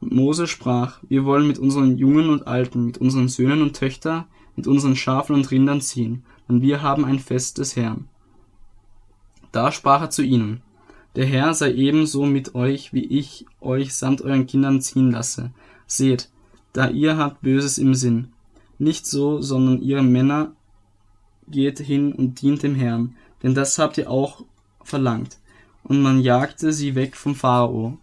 Und 0.00 0.12
Mose 0.12 0.46
sprach, 0.46 1.00
wir 1.08 1.24
wollen 1.24 1.46
mit 1.46 1.58
unseren 1.58 1.96
Jungen 1.96 2.28
und 2.28 2.46
Alten, 2.46 2.86
mit 2.86 2.98
unseren 2.98 3.28
Söhnen 3.28 3.62
und 3.62 3.76
Töchtern, 3.76 4.24
mit 4.56 4.66
unseren 4.66 4.96
Schafen 4.96 5.34
und 5.34 5.50
Rindern 5.50 5.80
ziehen, 5.80 6.24
denn 6.48 6.62
wir 6.62 6.82
haben 6.82 7.04
ein 7.04 7.18
Fest 7.18 7.58
des 7.58 7.76
Herrn. 7.76 8.08
Da 9.52 9.72
sprach 9.72 10.02
er 10.02 10.10
zu 10.10 10.22
ihnen, 10.22 10.62
der 11.16 11.26
Herr 11.26 11.54
sei 11.54 11.72
ebenso 11.72 12.24
mit 12.24 12.54
euch, 12.54 12.92
wie 12.92 13.04
ich 13.04 13.46
euch 13.60 13.94
samt 13.94 14.22
euren 14.22 14.46
Kindern 14.46 14.80
ziehen 14.80 15.10
lasse. 15.10 15.50
Seht, 15.86 16.30
da 16.72 16.88
ihr 16.88 17.16
habt 17.16 17.42
Böses 17.42 17.78
im 17.78 17.94
Sinn. 17.94 18.28
Nicht 18.80 19.06
so, 19.06 19.42
sondern 19.42 19.82
ihr 19.82 20.00
Männer 20.00 20.52
geht 21.46 21.80
hin 21.80 22.12
und 22.12 22.40
dient 22.40 22.62
dem 22.62 22.74
Herrn, 22.74 23.14
denn 23.42 23.54
das 23.54 23.78
habt 23.78 23.98
ihr 23.98 24.10
auch 24.10 24.42
verlangt. 24.82 25.36
Und 25.84 26.00
man 26.00 26.18
jagte 26.18 26.72
sie 26.72 26.94
weg 26.94 27.14
vom 27.14 27.34
Pharao. 27.34 27.98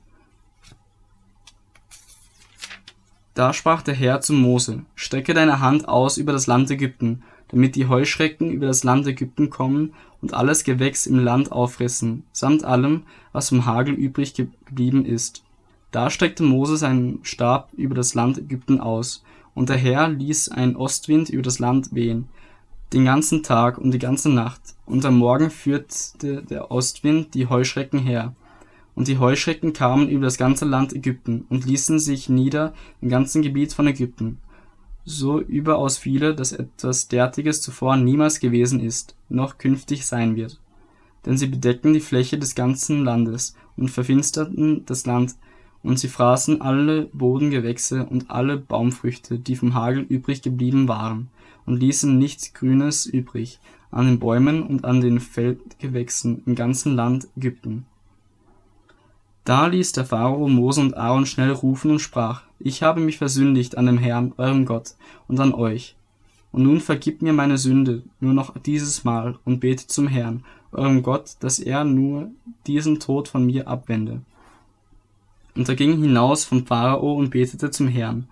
Da 3.33 3.53
sprach 3.53 3.81
der 3.81 3.95
Herr 3.95 4.21
zu 4.21 4.33
Mose, 4.33 4.85
strecke 4.93 5.33
deine 5.33 5.61
Hand 5.61 5.87
aus 5.87 6.17
über 6.17 6.31
das 6.31 6.45
Land 6.45 6.69
Ägypten, 6.69 7.23
damit 7.47 7.75
die 7.75 7.87
Heuschrecken 7.87 8.51
über 8.51 8.67
das 8.67 8.83
Land 8.83 9.07
Ägypten 9.07 9.49
kommen 9.49 9.95
und 10.21 10.35
alles 10.35 10.63
Gewächs 10.63 11.07
im 11.07 11.17
Land 11.17 11.51
auffressen, 11.51 12.21
samt 12.31 12.63
allem, 12.63 13.01
was 13.31 13.49
vom 13.49 13.65
Hagel 13.65 13.95
übrig 13.95 14.35
geblieben 14.35 15.05
ist. 15.05 15.43
Da 15.89 16.11
streckte 16.11 16.43
Mose 16.43 16.77
seinen 16.77 17.17
Stab 17.23 17.73
über 17.73 17.95
das 17.95 18.13
Land 18.13 18.37
Ägypten 18.37 18.79
aus, 18.79 19.23
und 19.57 19.69
der 19.69 19.77
Herr 19.77 20.07
ließ 20.07 20.49
ein 20.49 20.75
Ostwind 20.75 21.31
über 21.31 21.41
das 21.41 21.57
Land 21.57 21.95
wehen, 21.95 22.29
den 22.93 23.05
ganzen 23.05 23.41
Tag 23.41 23.79
und 23.79 23.89
die 23.89 23.97
ganze 23.97 24.29
Nacht, 24.29 24.61
und 24.85 25.03
am 25.03 25.17
Morgen 25.17 25.49
führte 25.49 26.43
der 26.43 26.69
Ostwind 26.69 27.33
die 27.33 27.47
Heuschrecken 27.47 27.97
her. 27.97 28.35
Und 28.93 29.07
die 29.07 29.17
Heuschrecken 29.17 29.73
kamen 29.73 30.09
über 30.09 30.25
das 30.25 30.37
ganze 30.37 30.65
Land 30.65 30.93
Ägypten 30.93 31.47
und 31.49 31.65
ließen 31.65 31.97
sich 31.97 32.29
nieder 32.29 32.75
im 33.01 33.09
ganzen 33.09 33.41
Gebiet 33.41 33.73
von 33.73 33.87
Ägypten. 33.87 34.37
So 35.05 35.41
überaus 35.41 35.97
viele, 35.97 36.35
dass 36.35 36.51
etwas 36.51 37.07
derartiges 37.07 37.59
zuvor 37.59 37.97
niemals 37.97 38.39
gewesen 38.39 38.79
ist, 38.79 39.15
noch 39.27 39.57
künftig 39.57 40.05
sein 40.05 40.35
wird. 40.35 40.59
Denn 41.25 41.35
sie 41.35 41.47
bedeckten 41.47 41.93
die 41.93 41.99
Fläche 41.99 42.37
des 42.37 42.53
ganzen 42.53 43.03
Landes 43.03 43.55
und 43.75 43.89
verfinsterten 43.89 44.85
das 44.85 45.07
Land, 45.07 45.33
und 45.87 45.97
sie 45.97 46.09
fraßen 46.09 46.61
alle 46.61 47.05
Bodengewächse 47.13 48.05
und 48.05 48.29
alle 48.29 48.57
Baumfrüchte, 48.57 49.39
die 49.39 49.55
vom 49.55 49.73
Hagel 49.73 50.03
übrig 50.03 50.41
geblieben 50.41 50.89
waren, 50.89 51.29
und 51.65 51.79
ließen 51.79 52.17
nichts 52.17 52.53
Grünes 52.53 53.05
übrig 53.05 53.59
an 53.89 54.05
den 54.05 54.19
Bäumen 54.19 54.63
und 54.63 54.83
an 54.83 54.99
den 54.99 55.21
Feldgewächsen 55.21 56.43
im 56.45 56.55
ganzen 56.55 56.93
Land 56.93 57.29
Ägypten. 57.37 57.85
Da 59.45 59.67
ließ 59.67 59.93
der 59.93 60.03
Pharao 60.03 60.49
Mose 60.49 60.81
und 60.81 60.97
Aaron 60.97 61.25
schnell 61.25 61.51
rufen 61.51 61.91
und 61.91 61.99
sprach, 61.99 62.41
ich 62.59 62.83
habe 62.83 62.99
mich 62.99 63.17
versündigt 63.17 63.77
an 63.77 63.85
dem 63.85 63.97
Herrn, 63.97 64.33
eurem 64.35 64.65
Gott, 64.65 64.95
und 65.29 65.39
an 65.39 65.53
euch. 65.53 65.95
Und 66.51 66.63
nun 66.63 66.81
vergib 66.81 67.21
mir 67.21 67.31
meine 67.31 67.57
Sünde 67.57 68.03
nur 68.19 68.33
noch 68.33 68.57
dieses 68.57 69.05
Mal 69.05 69.39
und 69.45 69.61
bete 69.61 69.87
zum 69.87 70.09
Herrn, 70.09 70.43
eurem 70.73 71.01
Gott, 71.01 71.37
dass 71.39 71.59
er 71.59 71.85
nur 71.85 72.29
diesen 72.65 72.99
Tod 72.99 73.29
von 73.29 73.45
mir 73.45 73.69
abwende. 73.69 74.19
Und 75.57 75.67
er 75.67 75.75
ging 75.75 75.99
hinaus 75.99 76.45
vom 76.45 76.67
Pharao 76.67 77.13
und 77.13 77.31
betete 77.31 77.71
zum 77.71 77.87
Herrn. 77.87 78.27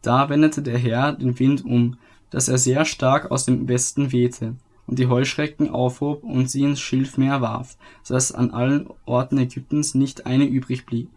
Da 0.00 0.30
wendete 0.30 0.62
der 0.62 0.78
Herr 0.78 1.12
den 1.12 1.38
Wind 1.38 1.62
um, 1.62 1.98
dass 2.30 2.48
er 2.48 2.56
sehr 2.56 2.86
stark 2.86 3.30
aus 3.30 3.44
dem 3.44 3.68
Westen 3.68 4.12
wehte 4.12 4.54
und 4.86 4.98
die 4.98 5.06
Heuschrecken 5.06 5.68
aufhob 5.68 6.24
und 6.24 6.50
sie 6.50 6.62
ins 6.62 6.80
Schilfmeer 6.80 7.42
warf, 7.42 7.76
so 8.02 8.14
dass 8.14 8.32
an 8.32 8.50
allen 8.50 8.88
Orten 9.04 9.36
Ägyptens 9.36 9.94
nicht 9.94 10.24
eine 10.24 10.46
übrig 10.46 10.86
blieb. 10.86 11.10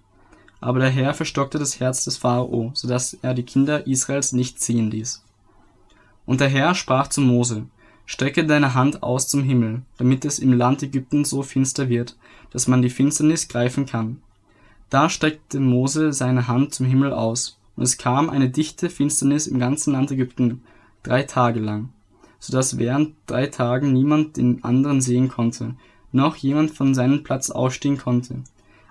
Aber 0.59 0.79
der 0.79 0.89
Herr 0.89 1.13
verstockte 1.13 1.59
das 1.59 1.79
Herz 1.79 2.03
des 2.03 2.17
Pharao, 2.17 2.71
so 2.73 2.89
dass 2.89 3.13
er 3.21 3.33
die 3.33 3.43
Kinder 3.43 3.87
Israels 3.87 4.33
nicht 4.33 4.59
ziehen 4.59 4.91
ließ. 4.91 5.23
Und 6.25 6.41
der 6.41 6.49
Herr 6.49 6.75
sprach 6.75 7.07
zu 7.07 7.21
Mose, 7.21 7.67
Strecke 8.05 8.45
deine 8.45 8.73
Hand 8.73 9.01
aus 9.01 9.29
zum 9.29 9.43
Himmel, 9.43 9.83
damit 9.97 10.25
es 10.25 10.39
im 10.39 10.51
Land 10.51 10.83
Ägypten 10.83 11.23
so 11.23 11.41
finster 11.41 11.87
wird, 11.87 12.17
dass 12.51 12.67
man 12.67 12.81
die 12.81 12.89
Finsternis 12.89 13.47
greifen 13.47 13.85
kann. 13.85 14.21
Da 14.93 15.09
streckte 15.09 15.59
Mose 15.59 16.13
seine 16.13 16.47
Hand 16.47 16.75
zum 16.75 16.85
Himmel 16.85 17.13
aus, 17.13 17.57
und 17.75 17.81
es 17.81 17.97
kam 17.97 18.29
eine 18.29 18.51
dichte 18.51 18.91
Finsternis 18.91 19.47
im 19.47 19.57
ganzen 19.57 19.91
Land 19.91 20.11
Ägypten, 20.11 20.61
drei 21.01 21.23
Tage 21.23 21.59
lang, 21.59 21.89
so 22.37 22.53
dass 22.53 22.77
während 22.77 23.15
drei 23.25 23.47
Tagen 23.47 23.91
niemand 23.91 24.37
den 24.37 24.63
anderen 24.63 25.01
sehen 25.01 25.29
konnte, 25.29 25.73
noch 26.11 26.35
jemand 26.35 26.69
von 26.69 26.93
seinem 26.93 27.23
Platz 27.23 27.49
aufstehen 27.49 27.97
konnte. 27.97 28.43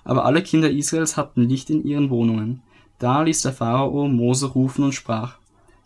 Aber 0.03 0.25
alle 0.25 0.43
Kinder 0.43 0.73
Israels 0.73 1.17
hatten 1.17 1.49
Licht 1.49 1.71
in 1.71 1.85
ihren 1.85 2.11
Wohnungen. 2.11 2.63
Da 2.99 3.23
ließ 3.23 3.43
der 3.43 3.53
Pharao 3.53 4.09
Mose 4.09 4.47
rufen 4.47 4.83
und 4.83 4.95
sprach, 4.95 5.37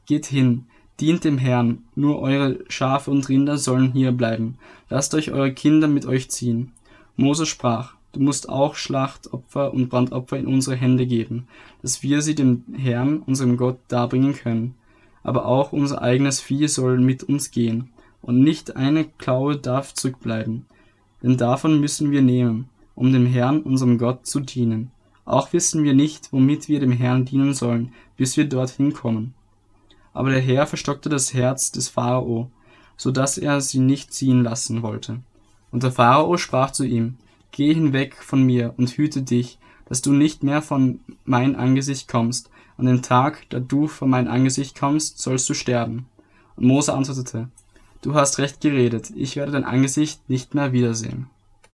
Geht 0.06 0.24
hin, 0.24 0.64
dient 0.98 1.24
dem 1.24 1.36
Herrn, 1.36 1.84
nur 1.94 2.20
eure 2.20 2.60
Schafe 2.68 3.10
und 3.10 3.28
Rinder 3.28 3.58
sollen 3.58 3.92
hier 3.92 4.12
bleiben, 4.12 4.56
lasst 4.88 5.14
euch 5.14 5.30
eure 5.32 5.52
Kinder 5.52 5.88
mit 5.88 6.06
euch 6.06 6.30
ziehen. 6.30 6.72
Mose 7.16 7.44
sprach, 7.44 7.95
Du 8.16 8.22
musst 8.22 8.48
auch 8.48 8.76
Schlachtopfer 8.76 9.74
und 9.74 9.90
Brandopfer 9.90 10.38
in 10.38 10.46
unsere 10.46 10.74
Hände 10.74 11.06
geben, 11.06 11.48
dass 11.82 12.02
wir 12.02 12.22
sie 12.22 12.34
dem 12.34 12.64
Herrn, 12.74 13.18
unserem 13.18 13.58
Gott, 13.58 13.78
darbringen 13.88 14.32
können. 14.32 14.74
Aber 15.22 15.44
auch 15.44 15.72
unser 15.72 16.00
eigenes 16.00 16.40
Vieh 16.40 16.66
soll 16.66 16.98
mit 16.98 17.24
uns 17.24 17.50
gehen, 17.50 17.90
und 18.22 18.40
nicht 18.40 18.74
eine 18.74 19.04
Klaue 19.04 19.58
darf 19.58 19.92
zurückbleiben. 19.92 20.64
Denn 21.22 21.36
davon 21.36 21.78
müssen 21.78 22.10
wir 22.10 22.22
nehmen, 22.22 22.70
um 22.94 23.12
dem 23.12 23.26
Herrn, 23.26 23.60
unserem 23.60 23.98
Gott, 23.98 24.26
zu 24.26 24.40
dienen. 24.40 24.92
Auch 25.26 25.52
wissen 25.52 25.84
wir 25.84 25.92
nicht, 25.92 26.32
womit 26.32 26.70
wir 26.70 26.80
dem 26.80 26.92
Herrn 26.92 27.26
dienen 27.26 27.52
sollen, 27.52 27.92
bis 28.16 28.38
wir 28.38 28.48
dorthin 28.48 28.94
kommen. 28.94 29.34
Aber 30.14 30.30
der 30.30 30.40
Herr 30.40 30.66
verstockte 30.66 31.10
das 31.10 31.34
Herz 31.34 31.70
des 31.70 31.90
Pharao, 31.90 32.50
so 32.96 33.10
dass 33.10 33.36
er 33.36 33.60
sie 33.60 33.80
nicht 33.80 34.14
ziehen 34.14 34.42
lassen 34.42 34.80
wollte. 34.80 35.20
Und 35.70 35.82
der 35.82 35.92
Pharao 35.92 36.38
sprach 36.38 36.70
zu 36.70 36.86
ihm, 36.86 37.18
Geh 37.52 37.72
hinweg 37.72 38.16
von 38.16 38.42
mir 38.42 38.74
und 38.76 38.90
hüte 38.90 39.22
dich, 39.22 39.58
dass 39.86 40.02
du 40.02 40.12
nicht 40.12 40.42
mehr 40.42 40.62
von 40.62 41.00
mein 41.24 41.56
Angesicht 41.56 42.08
kommst. 42.08 42.50
An 42.76 42.86
dem 42.86 43.02
Tag, 43.02 43.48
da 43.48 43.60
du 43.60 43.86
vor 43.86 44.08
mein 44.08 44.28
Angesicht 44.28 44.78
kommst, 44.78 45.18
sollst 45.18 45.48
du 45.48 45.54
sterben. 45.54 46.06
Und 46.56 46.66
Mose 46.66 46.92
antwortete, 46.92 47.48
Du 48.02 48.14
hast 48.14 48.38
recht 48.38 48.60
geredet, 48.60 49.10
ich 49.16 49.36
werde 49.36 49.52
dein 49.52 49.64
Angesicht 49.64 50.28
nicht 50.28 50.54
mehr 50.54 50.72
wiedersehen. 50.72 51.28